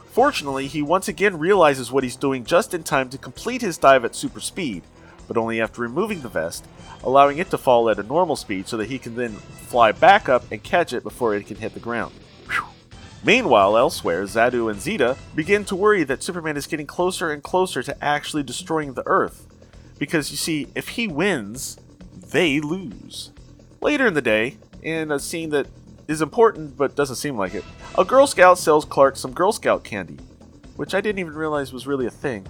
Fortunately, 0.07 0.67
he 0.67 0.81
once 0.81 1.07
again 1.07 1.37
realizes 1.37 1.91
what 1.91 2.03
he's 2.03 2.15
doing 2.15 2.43
just 2.43 2.73
in 2.73 2.83
time 2.83 3.09
to 3.09 3.17
complete 3.17 3.61
his 3.61 3.77
dive 3.77 4.03
at 4.03 4.15
super 4.15 4.39
speed, 4.39 4.83
but 5.27 5.37
only 5.37 5.61
after 5.61 5.81
removing 5.81 6.21
the 6.21 6.29
vest, 6.29 6.65
allowing 7.03 7.37
it 7.37 7.51
to 7.51 7.57
fall 7.57 7.89
at 7.89 7.99
a 7.99 8.03
normal 8.03 8.35
speed 8.35 8.67
so 8.67 8.75
that 8.77 8.89
he 8.89 8.97
can 8.97 9.15
then 9.15 9.31
fly 9.31 9.91
back 9.91 10.27
up 10.27 10.51
and 10.51 10.63
catch 10.63 10.93
it 10.93 11.03
before 11.03 11.35
it 11.35 11.45
can 11.45 11.57
hit 11.57 11.73
the 11.73 11.79
ground. 11.79 12.13
Meanwhile, 13.23 13.77
elsewhere, 13.77 14.23
Zadu 14.23 14.71
and 14.71 14.79
Zeta 14.79 15.17
begin 15.35 15.65
to 15.65 15.75
worry 15.75 16.03
that 16.03 16.23
Superman 16.23 16.57
is 16.57 16.67
getting 16.67 16.87
closer 16.87 17.31
and 17.31 17.43
closer 17.43 17.83
to 17.83 18.03
actually 18.03 18.43
destroying 18.43 18.93
the 18.93 19.05
Earth. 19.05 19.45
Because 19.99 20.31
you 20.31 20.37
see, 20.37 20.67
if 20.73 20.89
he 20.89 21.07
wins, 21.07 21.77
they 22.15 22.61
lose. 22.61 23.31
Later 23.81 24.07
in 24.07 24.13
the 24.13 24.21
day, 24.21 24.57
in 24.81 25.11
a 25.11 25.19
scene 25.19 25.49
that 25.51 25.67
is 26.07 26.21
important 26.21 26.75
but 26.75 26.95
doesn't 26.95 27.17
seem 27.17 27.37
like 27.37 27.53
it, 27.53 27.63
a 27.97 28.05
Girl 28.05 28.27
Scout 28.27 28.57
sells 28.57 28.85
Clark 28.85 29.15
some 29.15 29.31
Girl 29.31 29.51
Scout 29.51 29.83
candy, 29.83 30.17
which 30.75 30.93
I 30.93 31.01
didn't 31.01 31.19
even 31.19 31.33
realize 31.33 31.71
was 31.71 31.87
really 31.87 32.05
a 32.05 32.11
thing. 32.11 32.45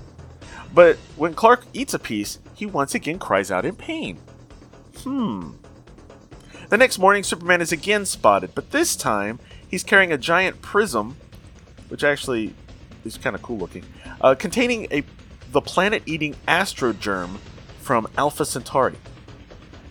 But 0.73 0.97
when 1.15 1.33
Clark 1.33 1.65
eats 1.73 1.93
a 1.93 1.99
piece, 1.99 2.39
he 2.53 2.65
once 2.65 2.93
again 2.95 3.19
cries 3.19 3.51
out 3.51 3.65
in 3.65 3.75
pain. 3.75 4.19
Hmm. 4.97 5.51
The 6.69 6.77
next 6.77 6.99
morning, 6.99 7.23
Superman 7.23 7.61
is 7.61 7.71
again 7.71 8.05
spotted, 8.05 8.53
but 8.53 8.71
this 8.71 8.95
time 8.95 9.39
he's 9.67 9.83
carrying 9.83 10.11
a 10.11 10.17
giant 10.17 10.61
prism, 10.61 11.17
which 11.87 12.03
actually 12.03 12.53
is 13.03 13.17
kind 13.17 13.35
of 13.35 13.41
cool 13.41 13.57
looking, 13.57 13.83
uh, 14.21 14.35
containing 14.35 14.87
a 14.91 15.03
the 15.51 15.61
planet-eating 15.61 16.35
astrogerm 16.47 17.37
from 17.81 18.07
Alpha 18.17 18.45
Centauri. 18.45 18.95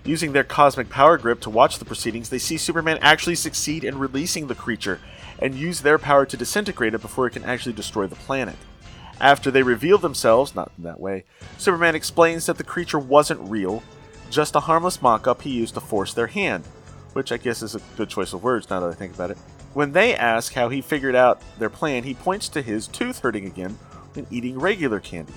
Using 0.08 0.32
their 0.32 0.42
cosmic 0.42 0.88
power 0.88 1.18
grip 1.18 1.38
to 1.40 1.50
watch 1.50 1.78
the 1.78 1.84
proceedings, 1.84 2.30
they 2.30 2.38
see 2.38 2.56
Superman 2.56 2.96
actually 3.02 3.34
succeed 3.34 3.84
in 3.84 3.98
releasing 3.98 4.46
the 4.46 4.54
creature 4.54 5.00
and 5.38 5.54
use 5.54 5.82
their 5.82 5.98
power 5.98 6.24
to 6.24 6.34
disintegrate 6.34 6.94
it 6.94 7.02
before 7.02 7.26
it 7.26 7.34
can 7.34 7.44
actually 7.44 7.74
destroy 7.74 8.06
the 8.06 8.16
planet. 8.16 8.56
After 9.20 9.50
they 9.50 9.62
reveal 9.62 9.98
themselves, 9.98 10.54
not 10.54 10.72
in 10.78 10.84
that 10.84 10.98
way, 10.98 11.24
Superman 11.58 11.94
explains 11.94 12.46
that 12.46 12.56
the 12.56 12.64
creature 12.64 12.98
wasn't 12.98 13.50
real, 13.50 13.82
just 14.30 14.56
a 14.56 14.60
harmless 14.60 15.02
mock 15.02 15.26
up 15.26 15.42
he 15.42 15.50
used 15.50 15.74
to 15.74 15.80
force 15.80 16.14
their 16.14 16.28
hand, 16.28 16.64
which 17.12 17.30
I 17.30 17.36
guess 17.36 17.60
is 17.60 17.74
a 17.74 17.82
good 17.98 18.08
choice 18.08 18.32
of 18.32 18.42
words 18.42 18.70
now 18.70 18.80
that 18.80 18.88
I 18.88 18.94
think 18.94 19.14
about 19.14 19.32
it. 19.32 19.36
When 19.74 19.92
they 19.92 20.14
ask 20.14 20.54
how 20.54 20.70
he 20.70 20.80
figured 20.80 21.16
out 21.16 21.42
their 21.58 21.68
plan, 21.68 22.04
he 22.04 22.14
points 22.14 22.48
to 22.48 22.62
his 22.62 22.86
tooth 22.86 23.18
hurting 23.18 23.44
again 23.44 23.78
when 24.14 24.26
eating 24.30 24.58
regular 24.58 25.00
candy. 25.00 25.34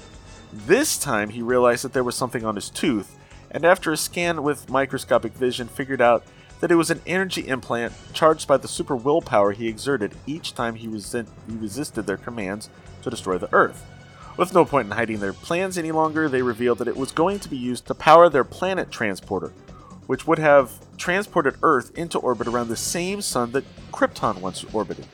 This 0.53 0.97
time 0.97 1.31
he 1.31 1.41
realized 1.41 1.83
that 1.83 1.91
there 1.91 2.05
was 2.05 2.15
something 2.15 2.45
on 2.45 2.55
his 2.55 2.69
tooth, 2.69 3.17
and 3.51 3.65
after 3.65 3.91
a 3.91 3.97
scan 3.97 4.43
with 4.43 4.69
microscopic 4.69 5.33
vision, 5.33 5.67
figured 5.67 6.01
out 6.01 6.23
that 6.61 6.71
it 6.71 6.75
was 6.75 6.91
an 6.91 7.01
energy 7.05 7.47
implant 7.47 7.93
charged 8.13 8.47
by 8.47 8.57
the 8.57 8.67
super 8.67 8.95
willpower 8.95 9.51
he 9.51 9.67
exerted 9.67 10.13
each 10.25 10.53
time 10.53 10.75
he, 10.75 10.87
resent- 10.87 11.29
he 11.49 11.55
resisted 11.55 12.05
their 12.05 12.17
commands 12.17 12.69
to 13.01 13.09
destroy 13.09 13.37
the 13.37 13.53
Earth. 13.53 13.85
With 14.37 14.53
no 14.53 14.63
point 14.63 14.85
in 14.85 14.91
hiding 14.91 15.19
their 15.19 15.33
plans 15.33 15.77
any 15.77 15.91
longer, 15.91 16.29
they 16.29 16.41
revealed 16.41 16.77
that 16.77 16.87
it 16.87 16.95
was 16.95 17.11
going 17.11 17.39
to 17.39 17.49
be 17.49 17.57
used 17.57 17.87
to 17.87 17.95
power 17.95 18.29
their 18.29 18.43
planet 18.43 18.89
transporter, 18.91 19.51
which 20.07 20.25
would 20.25 20.39
have 20.39 20.71
transported 20.97 21.55
Earth 21.63 21.91
into 21.97 22.19
orbit 22.19 22.47
around 22.47 22.69
the 22.69 22.77
same 22.77 23.21
sun 23.21 23.51
that 23.51 23.65
Krypton 23.91 24.39
once 24.39 24.63
orbited. 24.73 25.05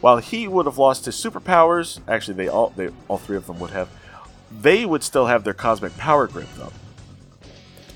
While 0.00 0.16
he 0.16 0.48
would 0.48 0.66
have 0.66 0.78
lost 0.78 1.04
his 1.04 1.14
superpowers, 1.14 2.00
actually 2.08 2.34
they 2.34 2.48
all 2.48 2.70
they 2.70 2.90
all 3.06 3.18
three 3.18 3.36
of 3.36 3.46
them 3.46 3.60
would 3.60 3.70
have, 3.70 3.88
they 4.50 4.84
would 4.84 5.04
still 5.04 5.26
have 5.26 5.44
their 5.44 5.54
cosmic 5.54 5.96
power 5.96 6.26
grip 6.26 6.48
though. 6.56 6.72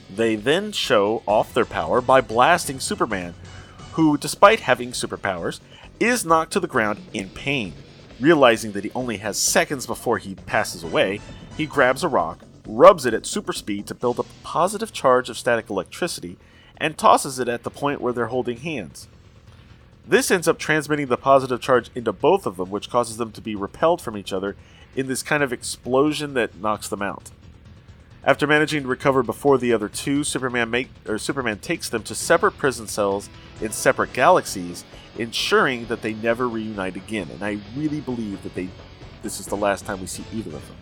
They 0.09 0.37
then 0.37 0.73
show 0.73 1.23
off 1.27 1.53
their 1.53 1.65
power 1.65 2.01
by 2.01 2.21
blasting 2.21 2.81
Superman, 2.81 3.35
who, 3.93 4.17
despite 4.17 4.61
having 4.61 4.93
superpowers, 4.93 5.61
is 5.99 6.25
knocked 6.25 6.53
to 6.53 6.61
the 6.61 6.67
ground 6.67 7.01
in 7.13 7.31
pain. 7.31 7.73
Realizing 8.21 8.73
that 8.73 8.85
he 8.85 8.91
only 8.95 9.19
has 9.19 9.39
seconds 9.39 9.87
before 9.87 10.19
he 10.19 10.35
passes 10.35 10.83
away, 10.83 11.21
he 11.57 11.67
grabs 11.67 12.05
a 12.05 12.09
rock, 12.09 12.41
rubs 12.67 13.05
it 13.05 13.15
at 13.15 13.27
super 13.27 13.53
speed 13.53 13.87
to 13.87 13.95
build 13.95 14.19
up 14.21 14.27
a 14.27 14.45
positive 14.45 14.93
charge 14.93 15.29
of 15.29 15.39
static 15.39 15.69
electricity, 15.69 16.37
and 16.77 16.97
tosses 16.97 17.39
it 17.39 17.49
at 17.49 17.63
the 17.63 17.71
point 17.71 18.01
where 18.01 18.13
they're 18.13 18.27
holding 18.27 18.59
hands. 18.59 19.09
This 20.07 20.31
ends 20.31 20.47
up 20.47 20.59
transmitting 20.59 21.09
the 21.09 21.17
positive 21.17 21.61
charge 21.61 21.91
into 21.95 22.13
both 22.13 22.47
of 22.47 22.57
them, 22.57 22.71
which 22.71 22.91
causes 22.91 23.17
them 23.17 23.33
to 23.33 23.41
be 23.41 23.57
repelled 23.57 24.01
from 24.01 24.17
each 24.17 24.33
other 24.33 24.57
in 24.95 25.09
this 25.09 25.23
kind 25.23 25.43
of 25.43 25.53
explosion 25.53 26.35
that 26.35 26.61
knocks 26.61 26.89
them 26.89 27.03
out. 27.03 27.31
After 28.27 28.49
managing 28.49 28.83
to 28.83 28.89
recover 28.89 29.23
before 29.23 29.57
the 29.57 29.73
other 29.73 29.89
two, 29.89 30.25
Superman 30.25 30.69
make 30.69 30.91
or 31.07 31.17
Superman 31.17 31.61
takes 31.61 31.89
them 31.89 32.03
to 32.03 32.15
separate 32.15 32.59
prison 32.59 32.89
cells 32.89 33.31
in 33.61 33.71
separate 33.71 34.13
galaxies, 34.13 34.85
ensuring 35.17 35.87
that 35.87 36.03
they 36.03 36.13
never 36.13 36.49
reunite 36.49 36.97
again. 36.97 37.29
And 37.31 37.45
I 37.45 37.61
really 37.77 38.01
believe 38.01 38.43
that 38.43 38.55
they 38.57 38.69
this 39.23 39.39
is 39.39 39.47
the 39.47 39.57
last 39.57 39.87
time 39.87 40.01
we 40.01 40.09
see 40.09 40.25
either 40.33 40.57
of 40.57 40.67
them. 40.67 40.77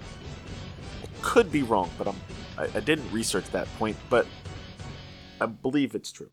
I 1.03 1.07
could 1.21 1.53
be 1.53 1.63
wrong, 1.63 1.91
but 1.99 2.09
I'm 2.09 2.17
I, 2.57 2.65
I 2.75 2.81
didn't 2.81 3.13
research 3.13 3.51
that 3.51 3.69
point, 3.79 3.99
but 4.09 4.27
I 5.39 5.45
believe 5.45 5.95
it's 5.95 6.13
true. 6.13 6.31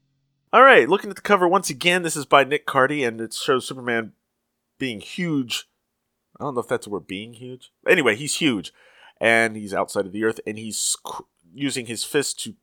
All 0.53 0.63
right, 0.63 0.87
looking 0.87 1.09
at 1.09 1.17
the 1.17 1.21
cover 1.21 1.45
once 1.45 1.69
again. 1.69 2.03
This 2.03 2.15
is 2.15 2.25
by 2.25 2.45
Nick 2.45 2.65
Cardy, 2.65 3.05
and 3.05 3.19
it 3.19 3.33
shows 3.33 3.67
Superman 3.67 4.13
being 4.79 5.01
huge. 5.01 5.67
I 6.39 6.45
don't 6.45 6.55
know 6.55 6.61
if 6.61 6.69
that's 6.69 6.85
the 6.85 6.89
word 6.89 7.05
being 7.05 7.33
huge. 7.33 7.71
Anyway, 7.85 8.15
he's 8.15 8.35
huge, 8.35 8.73
and 9.21 9.55
he's 9.55 9.73
outside 9.73 10.07
of 10.07 10.11
the 10.11 10.25
Earth, 10.25 10.41
and 10.47 10.57
he's 10.57 10.97
using 11.53 11.85
his 11.85 12.03
fist 12.03 12.39
to 12.43 12.55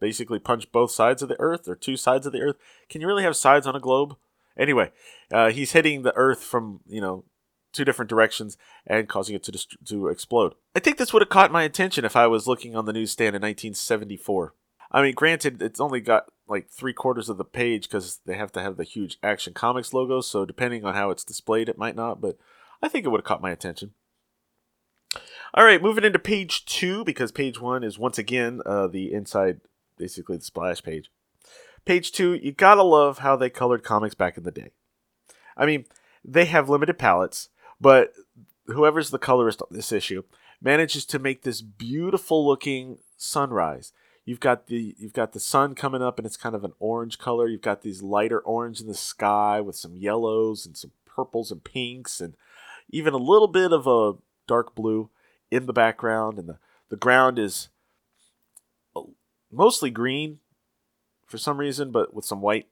basically 0.00 0.38
punch 0.38 0.70
both 0.70 0.92
sides 0.92 1.22
of 1.22 1.28
the 1.28 1.40
Earth 1.40 1.68
or 1.68 1.74
two 1.74 1.96
sides 1.96 2.24
of 2.24 2.32
the 2.32 2.40
Earth. 2.40 2.56
Can 2.88 3.00
you 3.00 3.06
really 3.08 3.24
have 3.24 3.36
sides 3.36 3.66
on 3.66 3.74
a 3.74 3.80
globe? 3.80 4.16
Anyway, 4.56 4.92
uh, 5.32 5.50
he's 5.50 5.72
hitting 5.72 6.02
the 6.02 6.14
Earth 6.14 6.42
from 6.42 6.80
you 6.86 7.00
know 7.00 7.24
two 7.72 7.84
different 7.84 8.08
directions 8.08 8.56
and 8.86 9.08
causing 9.08 9.34
it 9.34 9.42
to 9.42 9.52
dist- 9.52 9.76
to 9.86 10.06
explode. 10.06 10.54
I 10.76 10.78
think 10.78 10.98
this 10.98 11.12
would 11.12 11.22
have 11.22 11.28
caught 11.28 11.50
my 11.50 11.64
attention 11.64 12.04
if 12.04 12.14
I 12.14 12.28
was 12.28 12.46
looking 12.46 12.76
on 12.76 12.84
the 12.84 12.92
newsstand 12.92 13.34
in 13.34 13.42
1974. 13.42 14.54
I 14.92 15.02
mean, 15.02 15.14
granted, 15.14 15.60
it's 15.60 15.80
only 15.80 16.00
got 16.00 16.26
like 16.46 16.68
three 16.70 16.92
quarters 16.92 17.28
of 17.28 17.38
the 17.38 17.44
page 17.44 17.88
because 17.88 18.20
they 18.24 18.36
have 18.36 18.52
to 18.52 18.62
have 18.62 18.76
the 18.76 18.84
huge 18.84 19.18
Action 19.24 19.52
Comics 19.52 19.92
logo. 19.92 20.20
So 20.20 20.44
depending 20.44 20.84
on 20.84 20.94
how 20.94 21.10
it's 21.10 21.24
displayed, 21.24 21.68
it 21.68 21.78
might 21.78 21.96
not. 21.96 22.20
But 22.20 22.38
I 22.80 22.86
think 22.86 23.04
it 23.04 23.08
would 23.08 23.22
have 23.22 23.26
caught 23.26 23.42
my 23.42 23.50
attention. 23.50 23.94
All 25.56 25.64
right, 25.64 25.80
moving 25.80 26.02
into 26.02 26.18
page 26.18 26.64
two 26.64 27.04
because 27.04 27.30
page 27.30 27.60
one 27.60 27.84
is 27.84 27.96
once 27.96 28.18
again 28.18 28.60
uh, 28.66 28.88
the 28.88 29.12
inside, 29.12 29.60
basically 29.96 30.36
the 30.36 30.44
splash 30.44 30.82
page. 30.82 31.12
Page 31.84 32.10
two, 32.10 32.34
you 32.34 32.50
gotta 32.50 32.82
love 32.82 33.18
how 33.18 33.36
they 33.36 33.50
colored 33.50 33.84
comics 33.84 34.16
back 34.16 34.36
in 34.36 34.42
the 34.42 34.50
day. 34.50 34.70
I 35.56 35.64
mean, 35.64 35.84
they 36.24 36.46
have 36.46 36.68
limited 36.68 36.98
palettes, 36.98 37.50
but 37.80 38.14
whoever's 38.66 39.10
the 39.10 39.18
colorist 39.18 39.62
on 39.62 39.68
this 39.70 39.92
issue 39.92 40.24
manages 40.60 41.04
to 41.04 41.20
make 41.20 41.42
this 41.42 41.62
beautiful 41.62 42.44
looking 42.44 42.98
sunrise. 43.16 43.92
You've 44.24 44.40
got 44.40 44.66
the 44.66 44.96
you've 44.98 45.12
got 45.12 45.34
the 45.34 45.40
sun 45.40 45.76
coming 45.76 46.02
up 46.02 46.18
and 46.18 46.26
it's 46.26 46.36
kind 46.36 46.56
of 46.56 46.64
an 46.64 46.72
orange 46.80 47.18
color. 47.18 47.46
You've 47.46 47.62
got 47.62 47.82
these 47.82 48.02
lighter 48.02 48.40
orange 48.40 48.80
in 48.80 48.88
the 48.88 48.94
sky 48.94 49.60
with 49.60 49.76
some 49.76 49.94
yellows 49.94 50.66
and 50.66 50.76
some 50.76 50.90
purples 51.06 51.52
and 51.52 51.62
pinks 51.62 52.20
and 52.20 52.34
even 52.90 53.14
a 53.14 53.18
little 53.18 53.46
bit 53.46 53.72
of 53.72 53.86
a 53.86 54.14
dark 54.48 54.74
blue 54.74 55.10
in 55.54 55.66
the 55.66 55.72
background 55.72 56.38
and 56.38 56.48
the, 56.48 56.58
the 56.88 56.96
ground 56.96 57.38
is 57.38 57.68
uh, 58.96 59.02
mostly 59.52 59.90
green 59.90 60.38
for 61.26 61.38
some 61.38 61.58
reason 61.58 61.90
but 61.90 62.12
with 62.12 62.24
some 62.24 62.40
white 62.40 62.66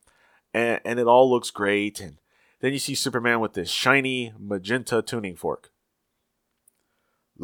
and, 0.53 0.81
and 0.85 0.99
it 0.99 1.07
all 1.07 1.31
looks 1.31 1.51
great 1.51 2.01
and 2.01 2.17
then 2.63 2.73
you 2.73 2.79
see 2.79 2.95
Superman 2.95 3.41
with 3.41 3.55
this 3.55 3.69
shiny 3.69 4.33
magenta 4.39 5.03
tuning 5.03 5.35
fork. 5.35 5.73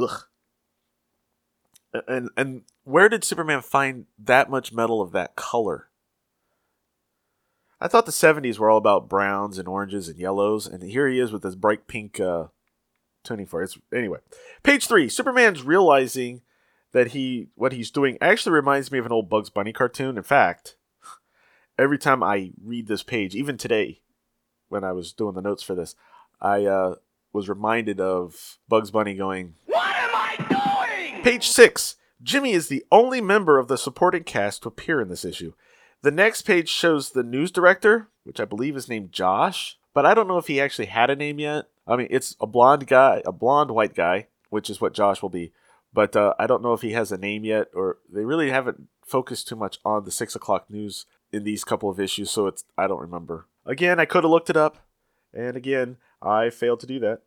Ugh. 0.00 0.22
And 2.06 2.30
and 2.36 2.62
where 2.84 3.08
did 3.08 3.24
Superman 3.24 3.60
find 3.62 4.06
that 4.16 4.48
much 4.48 4.72
metal 4.72 5.02
of 5.02 5.10
that 5.12 5.34
color? 5.34 5.88
I 7.80 7.88
thought 7.88 8.06
the 8.06 8.12
70s 8.12 8.58
were 8.58 8.70
all 8.70 8.78
about 8.78 9.08
browns 9.08 9.58
and 9.58 9.68
oranges 9.68 10.08
and 10.08 10.18
yellows, 10.18 10.66
and 10.66 10.82
here 10.82 11.08
he 11.08 11.18
is 11.18 11.32
with 11.32 11.42
this 11.42 11.54
bright 11.54 11.86
pink 11.86 12.20
uh, 12.20 12.46
tuning 13.28 13.46
fork. 13.46 13.64
It's, 13.64 13.78
anyway, 13.94 14.18
page 14.62 14.86
three. 14.86 15.08
Superman's 15.08 15.62
realizing 15.62 16.42
that 16.92 17.08
he 17.08 17.48
what 17.54 17.72
he's 17.72 17.90
doing 17.90 18.18
actually 18.20 18.52
reminds 18.52 18.90
me 18.90 18.98
of 18.98 19.06
an 19.06 19.12
old 19.12 19.28
Bugs 19.28 19.50
Bunny 19.50 19.72
cartoon. 19.72 20.16
In 20.16 20.22
fact, 20.22 20.76
every 21.78 21.98
time 21.98 22.22
I 22.22 22.52
read 22.62 22.88
this 22.88 23.02
page, 23.02 23.34
even 23.34 23.56
today, 23.56 24.00
when 24.68 24.84
I 24.84 24.92
was 24.92 25.12
doing 25.12 25.34
the 25.34 25.42
notes 25.42 25.62
for 25.62 25.74
this, 25.74 25.94
I 26.40 26.64
uh, 26.64 26.94
was 27.32 27.48
reminded 27.48 28.00
of 28.00 28.58
Bugs 28.68 28.90
Bunny 28.90 29.14
going, 29.14 29.54
What 29.66 29.94
am 29.96 30.10
I 30.12 31.06
doing? 31.12 31.22
Page 31.22 31.48
6. 31.48 31.96
Jimmy 32.22 32.52
is 32.52 32.68
the 32.68 32.84
only 32.90 33.20
member 33.20 33.58
of 33.58 33.68
the 33.68 33.78
supporting 33.78 34.24
cast 34.24 34.62
to 34.62 34.68
appear 34.68 35.00
in 35.00 35.08
this 35.08 35.24
issue. 35.24 35.52
The 36.02 36.10
next 36.10 36.42
page 36.42 36.68
shows 36.68 37.10
the 37.10 37.22
news 37.22 37.50
director, 37.50 38.08
which 38.24 38.40
I 38.40 38.44
believe 38.44 38.76
is 38.76 38.88
named 38.88 39.12
Josh, 39.12 39.78
but 39.94 40.04
I 40.04 40.14
don't 40.14 40.28
know 40.28 40.38
if 40.38 40.46
he 40.46 40.60
actually 40.60 40.86
had 40.86 41.10
a 41.10 41.16
name 41.16 41.38
yet. 41.38 41.66
I 41.88 41.96
mean, 41.96 42.08
it's 42.10 42.36
a 42.40 42.46
blonde 42.46 42.86
guy, 42.86 43.22
a 43.24 43.32
blonde 43.32 43.70
white 43.70 43.94
guy, 43.94 44.26
which 44.50 44.68
is 44.68 44.80
what 44.80 44.92
Josh 44.92 45.22
will 45.22 45.30
be, 45.30 45.52
but 45.92 46.14
uh, 46.14 46.34
I 46.38 46.46
don't 46.46 46.62
know 46.62 46.74
if 46.74 46.82
he 46.82 46.92
has 46.92 47.10
a 47.10 47.18
name 47.18 47.44
yet, 47.44 47.68
or 47.74 47.98
they 48.12 48.24
really 48.24 48.50
haven't 48.50 48.88
focused 49.04 49.48
too 49.48 49.56
much 49.56 49.78
on 49.84 50.04
the 50.04 50.10
six 50.10 50.36
o'clock 50.36 50.68
news 50.68 51.06
in 51.32 51.44
these 51.44 51.64
couple 51.64 51.88
of 51.88 51.98
issues, 51.98 52.30
so 52.30 52.46
it's 52.46 52.64
I 52.76 52.86
don't 52.86 53.00
remember. 53.00 53.46
Again, 53.64 53.98
I 53.98 54.04
could 54.04 54.24
have 54.24 54.30
looked 54.30 54.50
it 54.50 54.56
up, 54.56 54.86
and 55.32 55.56
again, 55.56 55.96
I 56.22 56.50
failed 56.50 56.80
to 56.80 56.86
do 56.86 56.98
that. 57.00 57.22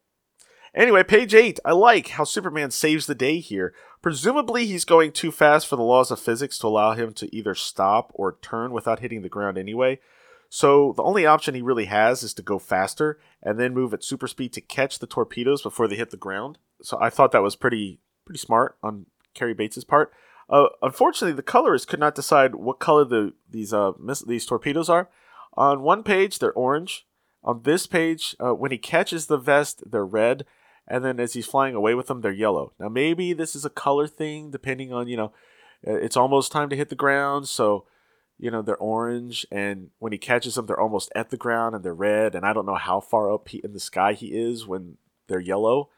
Anyway, 0.73 1.03
page 1.03 1.33
8. 1.33 1.59
I 1.65 1.73
like 1.73 2.09
how 2.09 2.23
Superman 2.23 2.71
saves 2.71 3.05
the 3.05 3.15
day 3.15 3.39
here. 3.39 3.73
Presumably, 4.01 4.65
he's 4.65 4.85
going 4.85 5.11
too 5.11 5.31
fast 5.31 5.67
for 5.67 5.75
the 5.75 5.83
laws 5.83 6.11
of 6.11 6.19
physics 6.19 6.57
to 6.59 6.67
allow 6.67 6.93
him 6.93 7.13
to 7.13 7.35
either 7.35 7.53
stop 7.55 8.11
or 8.13 8.37
turn 8.41 8.71
without 8.71 8.99
hitting 8.99 9.21
the 9.21 9.29
ground 9.29 9.57
anyway. 9.57 9.99
So, 10.53 10.91
the 10.97 11.03
only 11.03 11.25
option 11.25 11.55
he 11.55 11.61
really 11.61 11.85
has 11.85 12.23
is 12.23 12.33
to 12.33 12.41
go 12.41 12.59
faster 12.59 13.17
and 13.41 13.57
then 13.57 13.73
move 13.73 13.93
at 13.93 14.03
super 14.03 14.27
speed 14.27 14.51
to 14.51 14.59
catch 14.59 14.99
the 14.99 15.07
torpedoes 15.07 15.61
before 15.61 15.87
they 15.87 15.95
hit 15.95 16.09
the 16.09 16.17
ground. 16.17 16.57
So, 16.81 16.97
I 16.99 17.09
thought 17.09 17.31
that 17.31 17.41
was 17.41 17.55
pretty 17.55 18.01
pretty 18.25 18.39
smart 18.39 18.77
on 18.83 19.05
Cary 19.33 19.53
Bates's 19.53 19.85
part. 19.85 20.11
Uh, 20.49 20.65
unfortunately, 20.81 21.33
the 21.33 21.41
colorist 21.41 21.87
could 21.87 22.01
not 22.01 22.15
decide 22.15 22.55
what 22.55 22.79
color 22.79 23.05
the 23.05 23.31
these 23.49 23.71
uh 23.71 23.93
miss, 23.97 24.19
these 24.23 24.45
torpedoes 24.45 24.89
are. 24.89 25.09
On 25.53 25.83
one 25.83 26.03
page, 26.03 26.39
they're 26.39 26.51
orange. 26.51 27.07
On 27.45 27.61
this 27.63 27.87
page, 27.87 28.35
uh, 28.43 28.53
when 28.53 28.71
he 28.71 28.77
catches 28.77 29.27
the 29.27 29.37
vest, 29.37 29.89
they're 29.89 30.05
red, 30.05 30.45
and 30.85 31.05
then 31.05 31.17
as 31.17 31.31
he's 31.31 31.47
flying 31.47 31.75
away 31.75 31.95
with 31.95 32.07
them, 32.07 32.19
they're 32.19 32.33
yellow. 32.33 32.73
Now, 32.77 32.89
maybe 32.89 33.31
this 33.31 33.55
is 33.55 33.63
a 33.63 33.69
color 33.69 34.05
thing, 34.05 34.51
depending 34.51 34.91
on 34.91 35.07
you 35.07 35.15
know, 35.15 35.31
uh, 35.87 35.95
it's 35.95 36.17
almost 36.17 36.51
time 36.51 36.67
to 36.69 36.75
hit 36.75 36.89
the 36.89 36.95
ground, 36.95 37.47
so 37.47 37.85
you 38.41 38.49
know 38.51 38.61
they're 38.61 38.75
orange, 38.75 39.45
and 39.51 39.91
when 39.99 40.11
he 40.11 40.17
catches 40.17 40.55
them, 40.55 40.65
they're 40.65 40.79
almost 40.79 41.11
at 41.15 41.29
the 41.29 41.37
ground 41.37 41.75
and 41.75 41.85
they're 41.85 41.93
red. 41.93 42.35
And 42.35 42.45
I 42.45 42.53
don't 42.53 42.65
know 42.65 42.75
how 42.75 42.99
far 42.99 43.31
up 43.31 43.47
he, 43.49 43.61
in 43.63 43.73
the 43.73 43.79
sky 43.79 44.13
he 44.13 44.27
is 44.27 44.65
when 44.65 44.97
they're 45.27 45.39
yellow. 45.39 45.89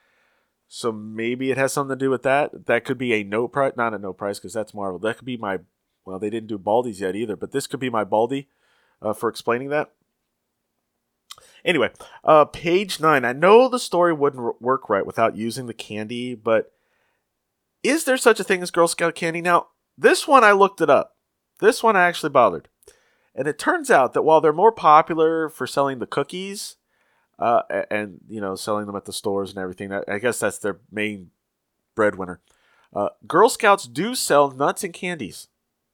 So 0.67 0.91
maybe 0.91 1.51
it 1.51 1.57
has 1.57 1.71
something 1.71 1.97
to 1.97 2.05
do 2.05 2.09
with 2.09 2.23
that. 2.23 2.65
That 2.65 2.83
could 2.83 2.97
be 2.97 3.13
a 3.13 3.23
No-Prize, 3.23 3.73
not 3.77 3.93
a 3.93 3.99
No-Prize, 3.99 4.39
because 4.39 4.53
that's 4.53 4.73
Marvel. 4.73 4.99
That 4.99 5.17
could 5.17 5.25
be 5.25 5.37
my, 5.37 5.59
well, 6.03 6.19
they 6.19 6.29
didn't 6.29 6.49
do 6.49 6.57
Baldies 6.57 6.99
yet 6.99 7.15
either, 7.15 7.35
but 7.35 7.51
this 7.51 7.67
could 7.67 7.79
be 7.79 7.89
my 7.89 8.03
Baldy 8.03 8.49
uh, 9.01 9.13
for 9.13 9.29
explaining 9.29 9.69
that. 9.69 9.91
Anyway, 11.63 11.91
uh, 12.23 12.45
page 12.45 12.99
nine. 12.99 13.23
I 13.23 13.33
know 13.33 13.69
the 13.69 13.79
story 13.79 14.13
wouldn't 14.13 14.61
work 14.61 14.89
right 14.89 15.05
without 15.05 15.37
using 15.37 15.67
the 15.67 15.73
candy, 15.73 16.35
but 16.35 16.73
is 17.83 18.03
there 18.03 18.17
such 18.17 18.39
a 18.39 18.43
thing 18.43 18.61
as 18.61 18.71
Girl 18.71 18.87
Scout 18.87 19.15
candy? 19.15 19.41
Now, 19.41 19.67
this 19.97 20.27
one 20.27 20.43
I 20.43 20.51
looked 20.51 20.81
it 20.81 20.89
up. 20.89 21.15
This 21.59 21.83
one 21.83 21.95
I 21.95 22.07
actually 22.07 22.29
bothered. 22.29 22.69
And 23.35 23.47
it 23.47 23.57
turns 23.57 23.89
out 23.89 24.13
that 24.13 24.21
while 24.21 24.41
they're 24.41 24.53
more 24.53 24.71
popular 24.71 25.49
for 25.49 25.65
selling 25.65 25.99
the 25.99 26.07
cookies, 26.07 26.75
uh, 27.39 27.63
and 27.89 28.19
you 28.27 28.39
know 28.39 28.55
selling 28.55 28.85
them 28.85 28.95
at 28.95 29.05
the 29.05 29.13
stores 29.13 29.49
and 29.49 29.59
everything, 29.59 29.91
I 29.91 30.19
guess 30.19 30.39
that's 30.39 30.59
their 30.59 30.79
main 30.91 31.31
breadwinner. 31.95 32.41
Uh, 32.93 33.09
Girl 33.27 33.49
Scouts 33.49 33.87
do 33.87 34.13
sell 34.13 34.51
nuts 34.51 34.83
and 34.83 34.93
candies. 34.93 35.47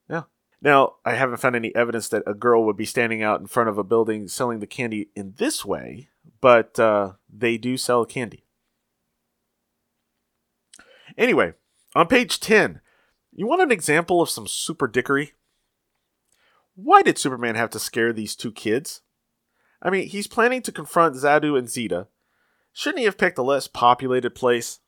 Yeah. 0.10 0.24
Now, 0.62 0.96
I 1.06 1.16
haven't 1.16 1.38
found 1.38 1.56
any 1.56 1.74
evidence 1.74 2.10
that 2.10 2.24
a 2.28 2.34
girl 2.34 2.66
would 2.66 2.76
be 2.76 2.86
standing 2.86 3.24
out 3.24 3.40
in 3.40 3.48
front 3.48 3.70
of 3.70 3.78
a 3.78 3.84
building 3.84 4.28
selling 4.28 4.60
the 4.60 4.68
candy 4.68 5.10
in 5.16 5.36
this 5.38 5.64
way, 5.64 6.10
but 6.42 6.78
uh, 6.78 7.14
they 7.34 7.58
do 7.58 7.78
sell 7.78 8.04
candy. 8.04 8.44
Anyway, 11.18 11.54
on 11.96 12.08
page 12.08 12.40
10, 12.40 12.82
you 13.34 13.48
want 13.48 13.62
an 13.62 13.72
example 13.72 14.22
of 14.22 14.30
some 14.30 14.48
super 14.48 14.88
dickery? 14.88 15.34
Why 16.84 17.02
did 17.02 17.18
Superman 17.18 17.56
have 17.56 17.70
to 17.72 17.80
scare 17.80 18.14
these 18.14 18.36
two 18.36 18.52
kids? 18.52 19.02
I 19.82 19.90
mean, 19.90 20.08
he's 20.08 20.28
planning 20.28 20.62
to 20.64 20.72
confront 20.72 21.16
Zadu 21.16 21.58
and 21.58 21.70
Zeta. 21.70 22.08
Shouldn't 22.74 23.00
he 23.00 23.06
have 23.06 23.18
picked 23.18 23.38
a 23.38 23.44
less 23.44 23.68
populated 23.68 24.36
place? 24.36 24.80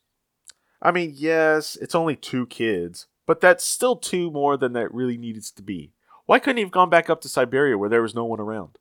I 0.81 0.91
mean, 0.91 1.13
yes, 1.15 1.77
it's 1.81 1.95
only 1.95 2.15
two 2.15 2.45
kids, 2.47 3.07
but 3.25 3.41
that's 3.41 3.63
still 3.63 3.95
two 3.95 4.31
more 4.31 4.57
than 4.57 4.73
that 4.73 4.93
really 4.93 5.17
needed 5.17 5.43
to 5.43 5.61
be. 5.61 5.93
Why 6.25 6.39
couldn't 6.39 6.57
he 6.57 6.63
have 6.63 6.71
gone 6.71 6.89
back 6.89 7.09
up 7.09 7.21
to 7.21 7.29
Siberia 7.29 7.77
where 7.77 7.89
there 7.89 8.01
was 8.01 8.15
no 8.15 8.25
one 8.25 8.39
around? 8.39 8.77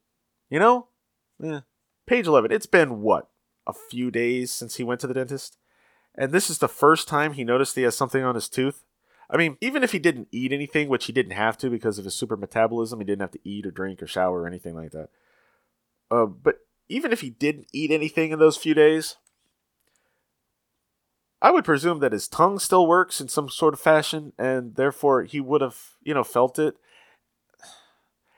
You 0.48 0.58
know? 0.58 0.88
Eh. 1.42 1.60
Page 2.06 2.26
11. 2.26 2.52
It's 2.52 2.66
been, 2.66 3.00
what, 3.00 3.28
a 3.66 3.72
few 3.72 4.10
days 4.10 4.50
since 4.50 4.76
he 4.76 4.84
went 4.84 5.00
to 5.00 5.06
the 5.06 5.14
dentist? 5.14 5.58
And 6.14 6.32
this 6.32 6.50
is 6.50 6.58
the 6.58 6.68
first 6.68 7.08
time 7.08 7.32
he 7.32 7.44
noticed 7.44 7.76
he 7.76 7.82
has 7.82 7.96
something 7.96 8.22
on 8.22 8.34
his 8.34 8.48
tooth? 8.48 8.84
I 9.32 9.36
mean, 9.36 9.56
even 9.60 9.84
if 9.84 9.92
he 9.92 9.98
didn't 10.00 10.28
eat 10.32 10.52
anything, 10.52 10.88
which 10.88 11.06
he 11.06 11.12
didn't 11.12 11.32
have 11.32 11.56
to 11.58 11.70
because 11.70 11.98
of 11.98 12.04
his 12.04 12.14
super 12.14 12.36
metabolism, 12.36 12.98
he 12.98 13.04
didn't 13.04 13.20
have 13.20 13.30
to 13.30 13.48
eat 13.48 13.64
or 13.64 13.70
drink 13.70 14.02
or 14.02 14.06
shower 14.06 14.42
or 14.42 14.46
anything 14.46 14.74
like 14.74 14.90
that. 14.90 15.08
Uh, 16.10 16.26
but 16.26 16.56
even 16.88 17.12
if 17.12 17.20
he 17.20 17.30
didn't 17.30 17.68
eat 17.72 17.92
anything 17.92 18.32
in 18.32 18.40
those 18.40 18.56
few 18.56 18.74
days, 18.74 19.16
I 21.40 21.52
would 21.52 21.64
presume 21.64 22.00
that 22.00 22.12
his 22.12 22.28
tongue 22.28 22.58
still 22.58 22.86
works 22.86 23.20
in 23.20 23.28
some 23.28 23.48
sort 23.48 23.72
of 23.72 23.80
fashion, 23.80 24.32
and 24.36 24.74
therefore 24.74 25.22
he 25.22 25.40
would 25.40 25.60
have, 25.60 25.78
you 26.02 26.12
know, 26.12 26.24
felt 26.24 26.58
it. 26.58 26.76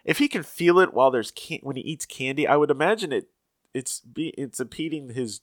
If 0.04 0.18
he 0.18 0.28
can 0.28 0.42
feel 0.42 0.78
it 0.78 0.92
while 0.92 1.10
there's 1.10 1.30
can- 1.30 1.60
when 1.62 1.76
he 1.76 1.82
eats 1.82 2.04
candy, 2.06 2.46
I 2.46 2.56
would 2.56 2.70
imagine 2.70 3.12
it. 3.12 3.28
It's 3.72 4.00
be 4.00 4.28
it's 4.36 4.60
impeding 4.60 5.10
his 5.10 5.40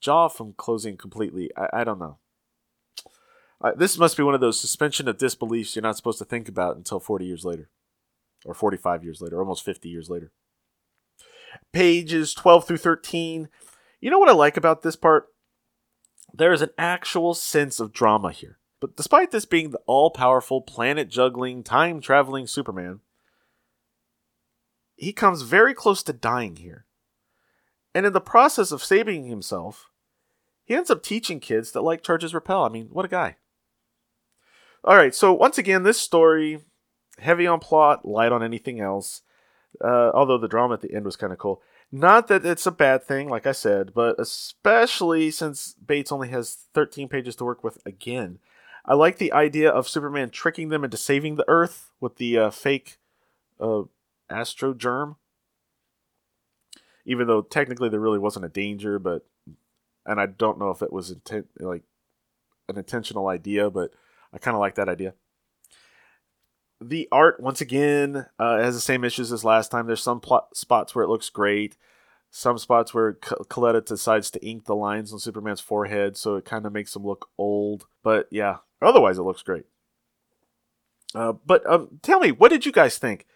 jaw 0.00 0.28
from 0.28 0.52
closing 0.52 0.96
completely. 0.96 1.50
I, 1.56 1.80
I 1.80 1.84
don't 1.84 1.98
know. 1.98 2.18
Uh, 3.60 3.72
this 3.76 3.98
must 3.98 4.16
be 4.16 4.22
one 4.22 4.34
of 4.34 4.40
those 4.40 4.60
suspension 4.60 5.08
of 5.08 5.18
disbeliefs 5.18 5.74
you're 5.74 5.82
not 5.82 5.96
supposed 5.96 6.18
to 6.18 6.24
think 6.24 6.48
about 6.48 6.76
until 6.76 7.00
40 7.00 7.24
years 7.24 7.44
later, 7.44 7.70
or 8.44 8.54
45 8.54 9.02
years 9.02 9.20
later, 9.20 9.38
almost 9.38 9.64
50 9.64 9.88
years 9.88 10.10
later. 10.10 10.32
Pages 11.72 12.34
12 12.34 12.66
through 12.66 12.76
13. 12.76 13.48
You 14.00 14.10
know 14.10 14.18
what 14.18 14.28
I 14.28 14.32
like 14.32 14.56
about 14.56 14.82
this 14.82 14.96
part? 14.96 15.28
There 16.34 16.52
is 16.52 16.60
an 16.60 16.70
actual 16.76 17.32
sense 17.32 17.80
of 17.80 17.92
drama 17.92 18.30
here. 18.30 18.58
But 18.78 18.96
despite 18.96 19.30
this 19.30 19.46
being 19.46 19.70
the 19.70 19.80
all 19.86 20.10
powerful, 20.10 20.60
planet 20.60 21.08
juggling, 21.08 21.62
time 21.62 22.00
traveling 22.00 22.46
Superman, 22.46 23.00
he 24.96 25.12
comes 25.12 25.42
very 25.42 25.72
close 25.72 26.02
to 26.04 26.12
dying 26.12 26.56
here. 26.56 26.84
And 27.94 28.04
in 28.04 28.12
the 28.12 28.20
process 28.20 28.72
of 28.72 28.84
saving 28.84 29.26
himself, 29.26 29.90
he 30.64 30.74
ends 30.74 30.90
up 30.90 31.02
teaching 31.02 31.40
kids 31.40 31.72
that 31.72 31.80
like 31.80 32.02
charges 32.02 32.34
repel. 32.34 32.64
I 32.64 32.68
mean, 32.68 32.88
what 32.90 33.06
a 33.06 33.08
guy. 33.08 33.36
All 34.86 34.96
right, 34.96 35.14
so 35.14 35.32
once 35.32 35.58
again, 35.58 35.82
this 35.82 36.00
story 36.00 36.60
heavy 37.18 37.46
on 37.46 37.58
plot, 37.58 38.06
light 38.06 38.30
on 38.30 38.42
anything 38.42 38.80
else. 38.80 39.22
Uh, 39.82 40.10
although 40.14 40.38
the 40.38 40.48
drama 40.48 40.74
at 40.74 40.80
the 40.80 40.94
end 40.94 41.04
was 41.04 41.16
kind 41.16 41.32
of 41.32 41.38
cool. 41.38 41.60
Not 41.90 42.28
that 42.28 42.46
it's 42.46 42.66
a 42.66 42.70
bad 42.70 43.02
thing, 43.02 43.28
like 43.28 43.46
I 43.46 43.52
said, 43.52 43.92
but 43.94 44.18
especially 44.18 45.30
since 45.30 45.74
Bates 45.74 46.12
only 46.12 46.28
has 46.28 46.56
13 46.72 47.08
pages 47.08 47.36
to 47.36 47.44
work 47.44 47.64
with 47.64 47.78
again. 47.84 48.38
I 48.84 48.94
like 48.94 49.18
the 49.18 49.32
idea 49.32 49.70
of 49.70 49.88
Superman 49.88 50.30
tricking 50.30 50.68
them 50.68 50.84
into 50.84 50.96
saving 50.96 51.34
the 51.34 51.44
Earth 51.48 51.90
with 52.00 52.16
the 52.16 52.38
uh, 52.38 52.50
fake 52.50 52.98
uh, 53.60 53.82
astro 54.30 54.72
germ. 54.72 55.16
Even 57.04 57.26
though 57.26 57.42
technically 57.42 57.88
there 57.88 58.00
really 58.00 58.18
wasn't 58.18 58.44
a 58.44 58.48
danger, 58.48 58.98
but 58.98 59.26
and 60.04 60.20
I 60.20 60.26
don't 60.26 60.58
know 60.58 60.70
if 60.70 60.82
it 60.82 60.92
was 60.92 61.10
intent 61.10 61.48
like 61.58 61.82
an 62.68 62.78
intentional 62.78 63.28
idea, 63.28 63.68
but 63.70 63.92
I 64.36 64.38
kind 64.38 64.54
of 64.54 64.60
like 64.60 64.74
that 64.74 64.90
idea. 64.90 65.14
The 66.78 67.08
art, 67.10 67.40
once 67.40 67.62
again, 67.62 68.26
uh, 68.38 68.58
has 68.58 68.74
the 68.74 68.82
same 68.82 69.02
issues 69.02 69.32
as 69.32 69.44
last 69.44 69.70
time. 69.70 69.86
There's 69.86 70.02
some 70.02 70.20
plot 70.20 70.54
spots 70.54 70.94
where 70.94 71.02
it 71.02 71.08
looks 71.08 71.30
great, 71.30 71.78
some 72.30 72.58
spots 72.58 72.92
where 72.92 73.14
Colletta 73.14 73.82
decides 73.82 74.30
to 74.30 74.46
ink 74.46 74.66
the 74.66 74.76
lines 74.76 75.10
on 75.10 75.18
Superman's 75.18 75.62
forehead, 75.62 76.18
so 76.18 76.36
it 76.36 76.44
kind 76.44 76.66
of 76.66 76.72
makes 76.74 76.94
him 76.94 77.06
look 77.06 77.30
old. 77.38 77.86
But 78.02 78.28
yeah, 78.30 78.58
otherwise 78.82 79.16
it 79.16 79.22
looks 79.22 79.42
great. 79.42 79.64
Uh, 81.14 81.32
but 81.46 81.64
um, 81.66 81.98
tell 82.02 82.20
me, 82.20 82.30
what 82.30 82.50
did 82.50 82.66
you 82.66 82.72
guys 82.72 82.98
think? 82.98 83.26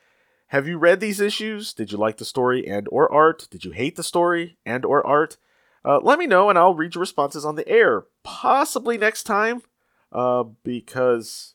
Have 0.48 0.68
you 0.68 0.76
read 0.76 1.00
these 1.00 1.18
issues? 1.18 1.72
Did 1.72 1.92
you 1.92 1.96
like 1.96 2.18
the 2.18 2.26
story 2.26 2.68
and 2.68 2.86
or 2.92 3.10
art? 3.10 3.48
Did 3.50 3.64
you 3.64 3.70
hate 3.70 3.96
the 3.96 4.02
story 4.02 4.58
and 4.66 4.84
or 4.84 5.06
art? 5.06 5.38
Uh, 5.82 5.98
let 6.02 6.18
me 6.18 6.26
know, 6.26 6.50
and 6.50 6.58
I'll 6.58 6.74
read 6.74 6.94
your 6.94 7.00
responses 7.00 7.46
on 7.46 7.54
the 7.54 7.66
air, 7.66 8.04
possibly 8.22 8.98
next 8.98 9.22
time, 9.22 9.62
uh, 10.12 10.44
because 10.64 11.54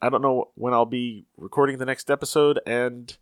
I 0.00 0.10
don't 0.10 0.22
know 0.22 0.50
when 0.54 0.74
I'll 0.74 0.86
be 0.86 1.26
recording 1.36 1.78
the 1.78 1.86
next 1.86 2.10
episode, 2.10 2.60
and 2.66 3.16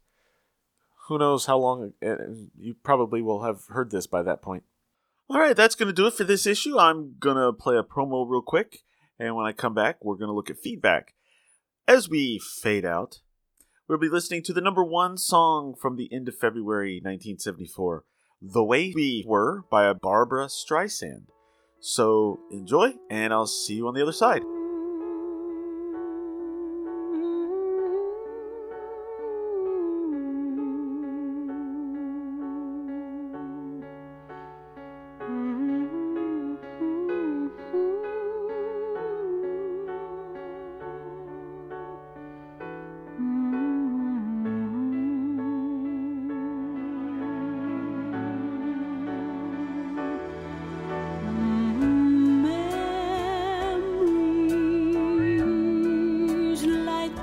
who 1.08 1.18
knows 1.18 1.46
how 1.46 1.58
long. 1.58 1.92
And 2.00 2.50
you 2.58 2.74
probably 2.74 3.22
will 3.22 3.42
have 3.44 3.66
heard 3.68 3.90
this 3.90 4.06
by 4.06 4.22
that 4.22 4.42
point. 4.42 4.64
All 5.28 5.38
right, 5.38 5.56
that's 5.56 5.74
going 5.74 5.86
to 5.86 5.92
do 5.92 6.06
it 6.06 6.14
for 6.14 6.24
this 6.24 6.46
issue. 6.46 6.78
I'm 6.78 7.14
going 7.18 7.36
to 7.36 7.52
play 7.52 7.76
a 7.76 7.82
promo 7.82 8.28
real 8.28 8.42
quick, 8.42 8.80
and 9.18 9.34
when 9.36 9.46
I 9.46 9.52
come 9.52 9.74
back, 9.74 10.04
we're 10.04 10.16
going 10.16 10.28
to 10.28 10.34
look 10.34 10.50
at 10.50 10.58
feedback. 10.58 11.14
As 11.88 12.08
we 12.08 12.38
fade 12.38 12.84
out, 12.84 13.20
we'll 13.88 13.98
be 13.98 14.08
listening 14.08 14.42
to 14.44 14.52
the 14.52 14.60
number 14.60 14.84
one 14.84 15.16
song 15.16 15.74
from 15.80 15.96
the 15.96 16.12
end 16.12 16.28
of 16.28 16.36
February 16.36 16.96
1974. 16.96 18.04
The 18.40 18.64
Way 18.64 18.92
We 18.94 19.24
Were 19.26 19.62
by 19.70 19.92
Barbra 19.92 20.46
Streisand. 20.46 21.26
So 21.80 22.40
enjoy, 22.50 22.94
and 23.08 23.32
I'll 23.32 23.46
see 23.46 23.74
you 23.74 23.88
on 23.88 23.94
the 23.94 24.02
other 24.02 24.12
side. 24.12 24.42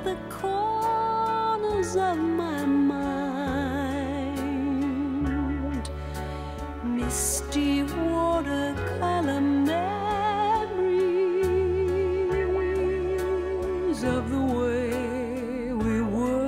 The 0.04 0.18
corners 0.30 1.96
of 1.96 2.18
my 2.18 2.66
mind. 2.66 3.00
Misty 6.84 7.84
watercolor 7.84 9.42
memories 9.42 9.84
of 14.04 14.30
the 14.30 14.42
way 14.42 15.74
we 15.74 16.02
were. 16.02 16.40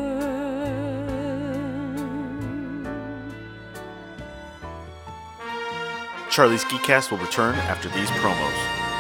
Charlie's 6.29 6.63
Geekcast 6.65 7.11
will 7.11 7.17
return 7.17 7.55
after 7.55 7.89
these 7.89 8.09
promos. 8.11 8.90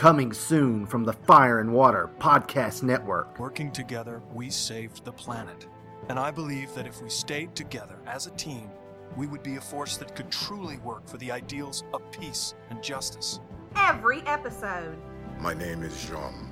Coming 0.00 0.32
soon 0.32 0.86
from 0.86 1.04
the 1.04 1.12
Fire 1.12 1.58
and 1.58 1.74
Water 1.74 2.08
Podcast 2.18 2.82
Network. 2.82 3.38
Working 3.38 3.70
together, 3.70 4.22
we 4.32 4.48
saved 4.48 5.04
the 5.04 5.12
planet. 5.12 5.66
And 6.08 6.18
I 6.18 6.30
believe 6.30 6.74
that 6.74 6.86
if 6.86 7.02
we 7.02 7.10
stayed 7.10 7.54
together 7.54 7.96
as 8.06 8.26
a 8.26 8.30
team, 8.30 8.70
we 9.14 9.26
would 9.26 9.42
be 9.42 9.56
a 9.56 9.60
force 9.60 9.98
that 9.98 10.16
could 10.16 10.30
truly 10.30 10.78
work 10.78 11.06
for 11.06 11.18
the 11.18 11.30
ideals 11.30 11.84
of 11.92 12.00
peace 12.12 12.54
and 12.70 12.82
justice. 12.82 13.40
Every 13.76 14.22
episode. 14.22 14.96
My 15.38 15.52
name 15.52 15.82
is 15.82 15.92
J'onn. 15.92 16.48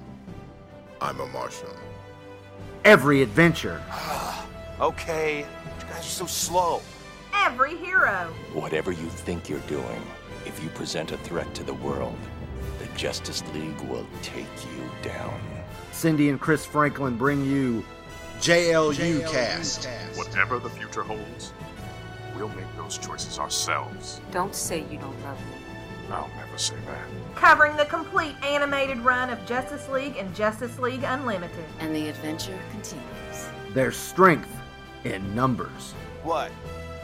I'm 1.01 1.19
a 1.19 1.27
Martian. 1.29 1.71
Every 2.85 3.23
adventure. 3.23 3.83
Okay, 4.79 5.39
you 5.39 5.87
guys 5.87 6.01
are 6.01 6.03
so 6.03 6.27
slow. 6.27 6.83
Every 7.35 7.77
hero. 7.79 8.31
Whatever 8.53 8.93
you 8.93 9.09
think 9.09 9.49
you're 9.49 9.59
doing, 9.61 10.03
if 10.47 10.63
you 10.63 10.69
present 10.69 11.13
a 11.13 11.17
threat 11.17 11.53
to 11.55 11.65
the 11.65 11.75
world, 11.75 12.17
the 12.38 12.38
Justice 12.99 13.45
League 13.55 13.81
will 13.83 14.05
take 14.23 14.45
you 14.65 14.91
down. 15.09 15.41
Cindy 15.93 16.31
and 16.31 16.41
Chris 16.41 16.67
Franklin 16.67 17.17
bring 17.17 17.47
you 17.47 17.85
JLU 18.41 19.31
Cast. 19.31 19.89
Whatever 20.17 20.59
the 20.59 20.69
future 20.69 21.05
holds, 21.05 21.53
we'll 22.35 22.49
make 22.49 22.67
those 22.77 22.99
choices 22.99 23.39
ourselves. 23.39 24.21
Don't 24.33 24.53
say 24.53 24.85
you 24.91 24.99
don't 24.99 25.23
love 25.23 25.39
me. 25.47 25.57
I'll 26.11 26.29
never 26.39 26.59
say 26.59 26.75
that. 26.87 27.37
Covering 27.37 27.77
the 27.77 27.85
complete 27.85 28.35
animated 28.43 28.99
run 28.99 29.31
of 29.31 29.47
Justice 29.47 29.89
League 29.89 30.17
and 30.17 30.35
Justice 30.35 30.77
League 30.81 31.05
Unlimited. 31.05 31.67
And 31.79 31.95
the 31.95 32.09
adventure 32.09 32.59
continues. 32.73 33.49
There's 33.75 33.97
strength 33.97 34.51
in 35.05 35.37
numbers. 35.37 35.93
What? 36.25 36.51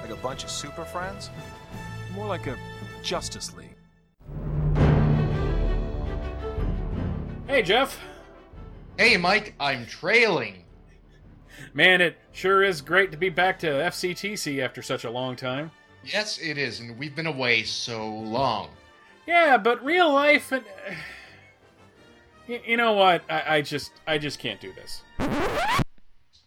Like 0.00 0.10
a 0.10 0.16
bunch 0.16 0.42
of 0.42 0.50
super 0.50 0.84
friends? 0.84 1.30
More 2.14 2.26
like 2.26 2.48
a 2.48 2.56
Justice 3.02 3.54
League. 3.54 3.73
Hey, 7.54 7.62
Jeff. 7.62 8.00
Hey, 8.98 9.16
Mike, 9.16 9.54
I'm 9.60 9.86
trailing. 9.86 10.64
Man, 11.72 12.00
it 12.00 12.16
sure 12.32 12.64
is 12.64 12.80
great 12.80 13.12
to 13.12 13.16
be 13.16 13.28
back 13.28 13.60
to 13.60 13.68
FCTC 13.68 14.58
after 14.58 14.82
such 14.82 15.04
a 15.04 15.10
long 15.12 15.36
time. 15.36 15.70
Yes, 16.02 16.40
it 16.40 16.58
is, 16.58 16.80
and 16.80 16.98
we've 16.98 17.14
been 17.14 17.28
away 17.28 17.62
so 17.62 18.08
long. 18.12 18.70
Yeah, 19.24 19.56
but 19.56 19.84
real 19.84 20.12
life 20.12 20.50
and 20.50 20.64
Y- 22.48 22.60
you 22.66 22.76
know 22.76 22.94
what? 22.94 23.22
I, 23.30 23.58
I 23.58 23.60
just 23.62 23.92
I 24.04 24.18
just 24.18 24.40
can't 24.40 24.60
do 24.60 24.72
this. 24.72 25.04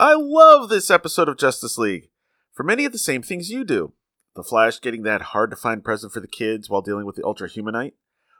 "I 0.00 0.14
love 0.14 0.68
this 0.68 0.90
episode 0.90 1.28
of 1.28 1.38
Justice 1.38 1.78
League 1.78 2.10
for 2.52 2.62
many 2.62 2.84
of 2.84 2.92
the 2.92 2.98
same 2.98 3.22
things 3.22 3.50
you 3.50 3.64
do." 3.64 3.94
The 4.34 4.42
Flash 4.42 4.80
getting 4.80 5.02
that 5.02 5.22
hard 5.22 5.50
to 5.50 5.56
find 5.56 5.84
present 5.84 6.12
for 6.12 6.20
the 6.20 6.26
kids 6.26 6.70
while 6.70 6.80
dealing 6.80 7.04
with 7.04 7.16
the 7.16 7.24
Ultra 7.24 7.50
Humanite. 7.50 7.92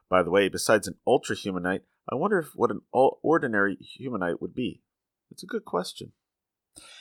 By 0.09 0.22
the 0.22 0.30
way, 0.30 0.49
besides 0.49 0.88
an 0.88 0.97
Ultra 1.07 1.36
Humanite, 1.36 1.82
I 2.11 2.14
wonder 2.14 2.38
if 2.38 2.49
what 2.55 2.70
an 2.70 2.80
ordinary 2.93 3.78
Humanite 3.99 4.40
would 4.40 4.55
be. 4.55 4.82
It's 5.30 5.43
a 5.43 5.47
good 5.47 5.64
question. 5.64 6.12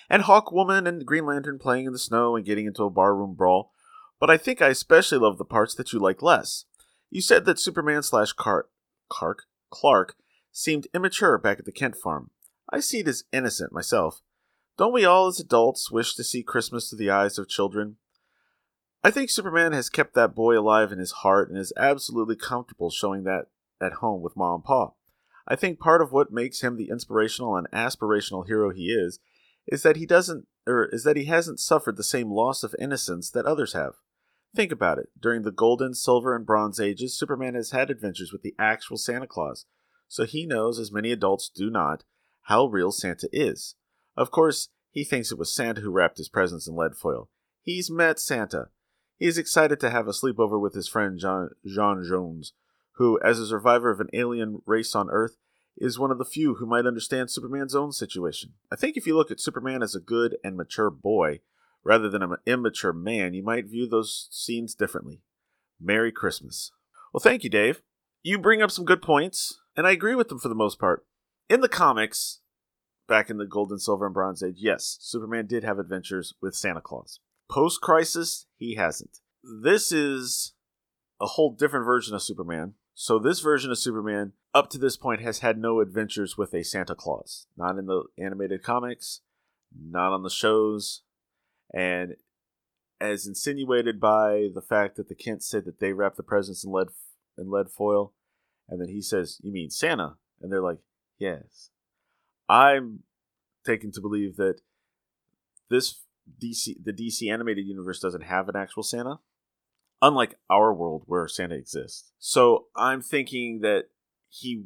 And 0.09 0.23
Hawkwoman 0.23 0.87
and 0.87 1.05
Green 1.05 1.25
Lantern 1.25 1.57
playing 1.57 1.85
in 1.85 1.93
the 1.93 1.99
snow 1.99 2.35
and 2.35 2.45
getting 2.45 2.65
into 2.65 2.83
a 2.83 2.89
barroom 2.89 3.33
brawl. 3.33 3.71
But 4.21 4.29
I 4.29 4.37
think 4.37 4.61
I 4.61 4.67
especially 4.67 5.17
love 5.17 5.39
the 5.39 5.43
parts 5.43 5.73
that 5.75 5.91
you 5.91 5.99
like 5.99 6.21
less. 6.21 6.65
You 7.09 7.21
said 7.21 7.43
that 7.45 7.59
Superman 7.59 8.03
slash 8.03 8.33
Clark, 8.33 8.69
Clark, 9.09 10.15
seemed 10.51 10.87
immature 10.93 11.39
back 11.39 11.57
at 11.57 11.65
the 11.65 11.71
Kent 11.71 11.97
farm. 11.97 12.29
I 12.71 12.81
see 12.81 12.99
it 12.99 13.07
as 13.07 13.23
innocent 13.33 13.73
myself. 13.73 14.21
Don't 14.77 14.93
we 14.93 15.05
all 15.05 15.27
as 15.27 15.39
adults 15.39 15.91
wish 15.91 16.13
to 16.15 16.23
see 16.23 16.43
Christmas 16.43 16.87
through 16.87 16.99
the 16.99 17.09
eyes 17.09 17.39
of 17.39 17.49
children? 17.49 17.97
I 19.03 19.09
think 19.09 19.31
Superman 19.31 19.71
has 19.71 19.89
kept 19.89 20.13
that 20.13 20.35
boy 20.35 20.57
alive 20.57 20.91
in 20.91 20.99
his 20.99 21.11
heart 21.11 21.49
and 21.49 21.57
is 21.57 21.73
absolutely 21.75 22.35
comfortable 22.35 22.91
showing 22.91 23.23
that 23.23 23.47
at 23.81 23.93
home 23.93 24.21
with 24.21 24.37
mom 24.37 24.55
and 24.55 24.63
pa. 24.63 24.91
I 25.47 25.55
think 25.55 25.79
part 25.79 26.01
of 26.01 26.11
what 26.11 26.31
makes 26.31 26.61
him 26.61 26.77
the 26.77 26.89
inspirational 26.89 27.55
and 27.55 27.69
aspirational 27.71 28.45
hero 28.45 28.69
he 28.69 28.91
is 28.91 29.19
is 29.65 29.81
that 29.81 29.95
he 29.95 30.05
doesn't 30.05 30.45
or 30.67 30.85
is 30.85 31.03
that 31.05 31.17
he 31.17 31.25
hasn't 31.25 31.59
suffered 31.59 31.97
the 31.97 32.03
same 32.03 32.29
loss 32.29 32.61
of 32.61 32.75
innocence 32.77 33.31
that 33.31 33.47
others 33.47 33.73
have. 33.73 33.95
Think 34.53 34.71
about 34.71 34.97
it. 34.97 35.09
During 35.19 35.43
the 35.43 35.51
golden, 35.51 35.93
silver, 35.93 36.35
and 36.35 36.45
bronze 36.45 36.79
ages, 36.79 37.17
Superman 37.17 37.55
has 37.55 37.71
had 37.71 37.89
adventures 37.89 38.33
with 38.33 38.41
the 38.41 38.55
actual 38.59 38.97
Santa 38.97 39.27
Claus, 39.27 39.65
so 40.07 40.25
he 40.25 40.45
knows, 40.45 40.77
as 40.77 40.91
many 40.91 41.11
adults 41.11 41.49
do 41.53 41.69
not, 41.69 42.03
how 42.43 42.65
real 42.65 42.91
Santa 42.91 43.29
is. 43.31 43.75
Of 44.17 44.29
course, 44.29 44.67
he 44.89 45.05
thinks 45.05 45.31
it 45.31 45.37
was 45.37 45.55
Santa 45.55 45.81
who 45.81 45.89
wrapped 45.89 46.17
his 46.17 46.27
presents 46.27 46.67
in 46.67 46.75
lead 46.75 46.95
foil. 46.95 47.29
He's 47.61 47.89
met 47.89 48.19
Santa. 48.19 48.69
He 49.17 49.27
is 49.27 49.37
excited 49.37 49.79
to 49.79 49.89
have 49.89 50.07
a 50.07 50.11
sleepover 50.11 50.59
with 50.59 50.73
his 50.73 50.89
friend 50.89 51.17
John, 51.17 51.51
J'onn 51.65 52.03
J'onzz, 52.03 52.51
who, 52.95 53.19
as 53.21 53.39
a 53.39 53.47
survivor 53.47 53.89
of 53.89 54.01
an 54.01 54.09
alien 54.11 54.61
race 54.65 54.95
on 54.95 55.09
Earth, 55.09 55.37
is 55.77 55.97
one 55.97 56.11
of 56.11 56.17
the 56.17 56.25
few 56.25 56.55
who 56.55 56.65
might 56.65 56.85
understand 56.85 57.31
Superman's 57.31 57.75
own 57.75 57.93
situation. 57.93 58.53
I 58.69 58.75
think 58.75 58.97
if 58.97 59.07
you 59.07 59.15
look 59.15 59.31
at 59.31 59.39
Superman 59.39 59.81
as 59.81 59.95
a 59.95 60.01
good 60.01 60.37
and 60.43 60.57
mature 60.57 60.89
boy, 60.89 61.39
rather 61.83 62.09
than 62.09 62.21
an 62.21 62.35
immature 62.45 62.93
man, 62.93 63.33
you 63.33 63.43
might 63.43 63.69
view 63.69 63.87
those 63.87 64.27
scenes 64.31 64.75
differently. 64.75 65.21
Merry 65.79 66.11
Christmas. 66.11 66.71
Well, 67.13 67.21
thank 67.21 67.43
you, 67.43 67.49
Dave. 67.49 67.81
You 68.23 68.37
bring 68.37 68.61
up 68.61 68.71
some 68.71 68.85
good 68.85 69.01
points, 69.01 69.59
and 69.75 69.87
I 69.87 69.91
agree 69.91 70.15
with 70.15 70.29
them 70.29 70.39
for 70.39 70.49
the 70.49 70.55
most 70.55 70.79
part. 70.79 71.05
In 71.49 71.61
the 71.61 71.69
comics, 71.69 72.39
back 73.07 73.29
in 73.29 73.37
the 73.37 73.45
Gold 73.45 73.71
and 73.71 73.81
Silver 73.81 74.05
and 74.05 74.13
Bronze 74.13 74.43
Age, 74.43 74.57
yes, 74.57 74.97
Superman 75.01 75.47
did 75.47 75.63
have 75.63 75.79
adventures 75.79 76.35
with 76.41 76.55
Santa 76.55 76.81
Claus. 76.81 77.19
Post 77.49 77.81
crisis, 77.81 78.45
he 78.55 78.75
hasn't. 78.75 79.19
This 79.43 79.91
is 79.91 80.53
a 81.19 81.25
whole 81.25 81.51
different 81.51 81.85
version 81.85 82.15
of 82.15 82.21
Superman. 82.21 82.75
So, 82.93 83.17
this 83.17 83.39
version 83.39 83.71
of 83.71 83.79
Superman, 83.79 84.33
up 84.53 84.69
to 84.69 84.77
this 84.77 84.97
point, 84.97 85.21
has 85.21 85.39
had 85.39 85.57
no 85.57 85.79
adventures 85.79 86.37
with 86.37 86.53
a 86.53 86.63
Santa 86.63 86.95
Claus. 86.95 87.47
Not 87.57 87.77
in 87.77 87.87
the 87.87 88.03
animated 88.17 88.63
comics, 88.63 89.21
not 89.75 90.13
on 90.13 90.23
the 90.23 90.29
shows, 90.29 91.01
and 91.73 92.15
as 92.99 93.25
insinuated 93.25 93.99
by 93.99 94.49
the 94.53 94.61
fact 94.61 94.95
that 94.95 95.09
the 95.09 95.15
Kents 95.15 95.47
said 95.47 95.65
that 95.65 95.79
they 95.79 95.93
wrap 95.93 96.15
the 96.15 96.23
presents 96.23 96.63
in 96.63 96.71
lead 96.71 96.89
in 97.37 97.49
lead 97.49 97.69
foil, 97.69 98.13
and 98.69 98.79
then 98.79 98.89
he 98.89 99.01
says, 99.01 99.39
"You 99.43 99.51
mean 99.51 99.69
Santa?" 99.69 100.17
And 100.39 100.51
they're 100.51 100.61
like, 100.61 100.79
"Yes." 101.17 101.71
I'm 102.47 103.03
taken 103.65 103.91
to 103.91 104.01
believe 104.01 104.35
that 104.37 104.61
this 105.69 106.03
DC 106.39 106.75
the 106.83 106.93
DC 106.93 107.31
animated 107.31 107.65
universe 107.65 107.99
doesn't 107.99 108.23
have 108.23 108.49
an 108.49 108.55
actual 108.55 108.83
Santa, 108.83 109.19
unlike 110.01 110.37
our 110.49 110.73
world 110.73 111.03
where 111.05 111.27
Santa 111.27 111.55
exists. 111.55 112.11
So 112.19 112.67
I'm 112.75 113.01
thinking 113.01 113.61
that 113.61 113.85
he 114.29 114.65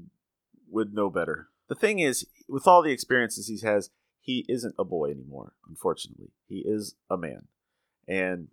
would 0.67 0.93
know 0.93 1.09
better. 1.09 1.49
The 1.67 1.75
thing 1.75 1.99
is, 1.99 2.27
with 2.47 2.67
all 2.67 2.81
the 2.81 2.91
experiences 2.91 3.47
he 3.47 3.59
has, 3.65 3.89
he 4.25 4.43
isn't 4.49 4.73
a 4.79 4.83
boy 4.83 5.11
anymore, 5.11 5.53
unfortunately. 5.69 6.31
He 6.47 6.63
is 6.65 6.95
a 7.11 7.15
man. 7.15 7.47
And 8.07 8.47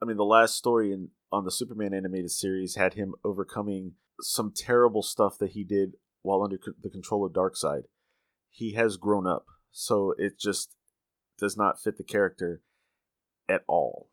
I 0.00 0.06
mean 0.06 0.16
the 0.16 0.24
last 0.24 0.54
story 0.54 0.92
in 0.92 1.08
on 1.32 1.44
the 1.44 1.50
Superman 1.50 1.92
animated 1.92 2.30
series 2.30 2.76
had 2.76 2.94
him 2.94 3.14
overcoming 3.24 3.94
some 4.20 4.52
terrible 4.54 5.02
stuff 5.02 5.38
that 5.38 5.50
he 5.50 5.64
did 5.64 5.94
while 6.22 6.42
under 6.42 6.56
the 6.80 6.88
control 6.88 7.26
of 7.26 7.32
Darkseid. 7.32 7.82
He 8.48 8.74
has 8.74 8.96
grown 8.96 9.26
up, 9.26 9.46
so 9.72 10.14
it 10.18 10.38
just 10.38 10.76
does 11.36 11.56
not 11.56 11.80
fit 11.82 11.98
the 11.98 12.04
character 12.04 12.62
at 13.48 13.62
all 13.66 14.08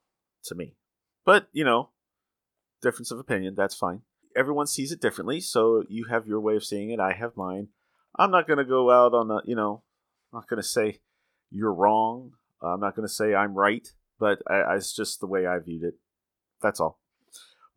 to 0.46 0.56
me. 0.56 0.76
But, 1.24 1.50
you 1.54 1.64
know, 1.64 1.92
difference 2.82 3.12
of 3.12 3.20
opinion, 3.20 3.54
that's 3.56 3.76
fine. 3.76 4.02
Everyone 4.36 4.68
sees 4.68 4.92
it 4.92 5.00
differently, 5.00 5.40
so 5.40 5.84
you 5.88 6.06
have 6.10 6.28
your 6.28 6.42
way 6.42 6.56
of 6.56 6.66
seeing 6.66 6.90
it, 6.90 7.00
I 7.00 7.14
have 7.14 7.38
mine. 7.38 7.70
I'm 8.18 8.32
not 8.32 8.48
going 8.48 8.58
to 8.58 8.66
go 8.66 8.92
out 8.92 9.14
on 9.14 9.30
a, 9.32 9.42
you 9.46 9.56
know, 9.56 9.84
I'm 10.34 10.40
not 10.40 10.48
going 10.48 10.62
to 10.62 10.68
say 10.68 11.00
you're 11.52 11.74
wrong. 11.74 12.32
I'm 12.62 12.80
not 12.80 12.96
going 12.96 13.08
to 13.08 13.14
say 13.14 13.36
I'm 13.36 13.54
right, 13.54 13.88
but 14.20 14.42
I, 14.50 14.56
I, 14.56 14.76
it's 14.78 14.96
just 14.96 15.20
the 15.20 15.28
way 15.28 15.46
I 15.46 15.60
viewed 15.60 15.84
it. 15.84 15.96
That's 16.62 16.80
all. 16.80 17.00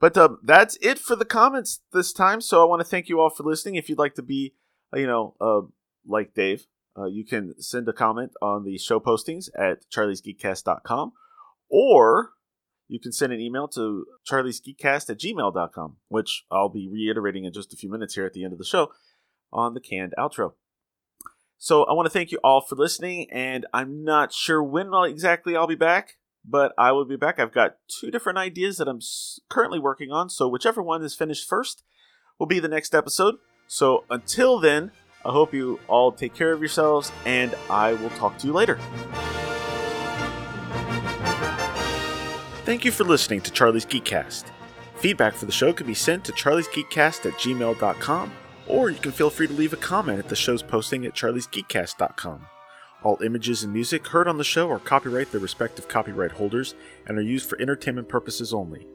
But 0.01 0.17
uh, 0.17 0.37
that's 0.43 0.79
it 0.81 0.99
for 0.99 1.17
the 1.17 1.25
comments 1.25 1.81
this 1.93 2.13
time. 2.13 2.41
So 2.41 2.63
I 2.63 2.65
want 2.67 2.81
to 2.81 2.85
thank 2.85 3.09
you 3.09 3.21
all 3.21 3.31
for 3.31 3.43
listening. 3.43 3.75
If 3.75 3.89
you'd 3.89 3.99
like 3.99 4.15
to 4.15 4.23
be, 4.23 4.55
uh, 4.95 4.99
you 4.99 5.07
know, 5.07 5.35
uh, 5.41 5.63
like 6.07 6.35
Dave, 6.35 6.67
uh, 6.97 7.07
you 7.07 7.25
can 7.25 7.61
send 7.61 7.89
a 7.89 7.93
comment 7.93 8.33
on 8.41 8.65
the 8.65 8.79
show 8.79 9.01
postings 9.01 9.49
at 9.59 9.89
charliesgeekcast.com 9.91 11.13
or 11.69 12.33
you 12.89 13.01
can 13.01 13.13
send 13.13 13.33
an 13.33 13.41
email 13.41 13.69
to 13.69 14.07
charliesgeekcast 14.31 15.11
at 15.11 15.19
gmail.com, 15.19 15.97
which 16.09 16.45
I'll 16.51 16.69
be 16.69 16.89
reiterating 16.89 17.45
in 17.45 17.53
just 17.53 17.75
a 17.75 17.77
few 17.77 17.91
minutes 17.91 18.15
here 18.15 18.25
at 18.25 18.33
the 18.33 18.45
end 18.45 18.53
of 18.53 18.59
the 18.59 18.65
show 18.65 18.93
on 19.53 19.75
the 19.75 19.81
canned 19.81 20.15
outro. 20.19 20.53
So 21.59 21.85
I 21.85 21.95
want 21.95 22.07
to 22.07 22.11
thank 22.11 22.31
you 22.31 22.39
all 22.45 22.61
for 22.61 22.77
listening, 22.77 23.29
and 23.33 23.67
I'm 23.73 24.05
not 24.05 24.33
sure 24.33 24.63
when 24.63 24.91
exactly 25.05 25.57
I'll 25.57 25.67
be 25.67 25.75
back, 25.75 26.15
but 26.45 26.73
I 26.77 26.93
will 26.93 27.07
be 27.07 27.17
back. 27.17 27.39
I've 27.39 27.53
got 27.53 27.77
two 27.89 28.11
different 28.11 28.39
ideas 28.39 28.77
that 28.77 28.89
I'm 28.89 29.01
currently 29.49 29.79
working 29.79 30.13
on, 30.13 30.29
so 30.29 30.49
whichever 30.49 30.83
one 30.83 31.03
is 31.03 31.15
finished 31.15 31.49
first 31.49 31.83
will 32.39 32.47
be 32.47 32.59
the 32.59 32.69
next 32.69 32.95
episode. 32.95 33.37
So 33.67 34.05
until 34.11 34.61
then, 34.61 34.93
I 35.25 35.33
hope 35.33 35.55
you 35.55 35.81
all 35.89 36.13
take 36.13 36.35
care 36.35 36.53
of 36.53 36.61
yourselves, 36.61 37.11
and 37.25 37.55
I 37.71 37.95
will 37.95 38.11
talk 38.11 38.39
to 38.39 38.47
you 38.47 38.53
later. 38.53 38.79
Thank 42.65 42.85
you 42.85 42.91
for 42.91 43.05
listening 43.05 43.41
to 43.43 43.51
Charlie's 43.51 43.87
Geekcast. 43.87 44.45
Feedback 44.97 45.35
for 45.35 45.47
the 45.47 45.53
show 45.53 45.73
can 45.73 45.87
be 45.87 45.95
sent 45.95 46.25
to 46.25 46.33
charliesgeekcast 46.33 47.27
at 47.27 47.39
gmail.com 47.39 48.33
or 48.67 48.91
you 48.91 48.99
can 48.99 49.13
feel 49.13 49.31
free 49.31 49.47
to 49.47 49.53
leave 49.53 49.73
a 49.73 49.77
comment 49.77 50.19
at 50.19 50.29
the 50.29 50.37
show's 50.37 50.63
posting 50.63 51.07
at 51.07 51.15
charliesgeekcast.com. 51.15 52.47
All 53.03 53.23
images 53.23 53.63
and 53.63 53.73
music 53.73 54.07
heard 54.09 54.27
on 54.27 54.39
the 54.39 54.45
show 54.45 54.71
are 54.71 54.79
copyright 54.79 55.31
their 55.31 55.41
respective 55.41 55.87
copyright 55.87 56.33
holders 56.33 56.75
and 57.07 57.19
are 57.19 57.23
used 57.23 57.49
for 57.49 57.61
entertainment 57.61 58.09
purposes 58.09 58.53
only. 58.53 58.87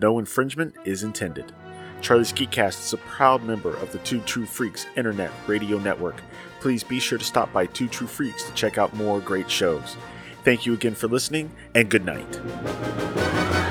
No 0.00 0.18
infringement 0.18 0.74
is 0.84 1.02
intended. 1.02 1.52
Charlie's 2.00 2.32
Geekcast 2.32 2.84
is 2.84 2.92
a 2.94 2.98
proud 2.98 3.44
member 3.44 3.76
of 3.76 3.92
the 3.92 3.98
Two 3.98 4.20
True 4.22 4.46
Freaks 4.46 4.86
Internet 4.96 5.30
Radio 5.46 5.78
Network. 5.78 6.20
Please 6.60 6.82
be 6.82 6.98
sure 6.98 7.18
to 7.18 7.24
stop 7.24 7.52
by 7.52 7.66
Two 7.66 7.88
True 7.88 8.06
Freaks 8.06 8.44
to 8.44 8.54
check 8.54 8.78
out 8.78 8.94
more 8.94 9.20
great 9.20 9.50
shows. 9.50 9.96
Thank 10.42 10.64
you 10.64 10.72
again 10.72 10.94
for 10.94 11.08
listening, 11.08 11.52
and 11.74 11.90
good 11.90 12.06
night. 12.06 13.69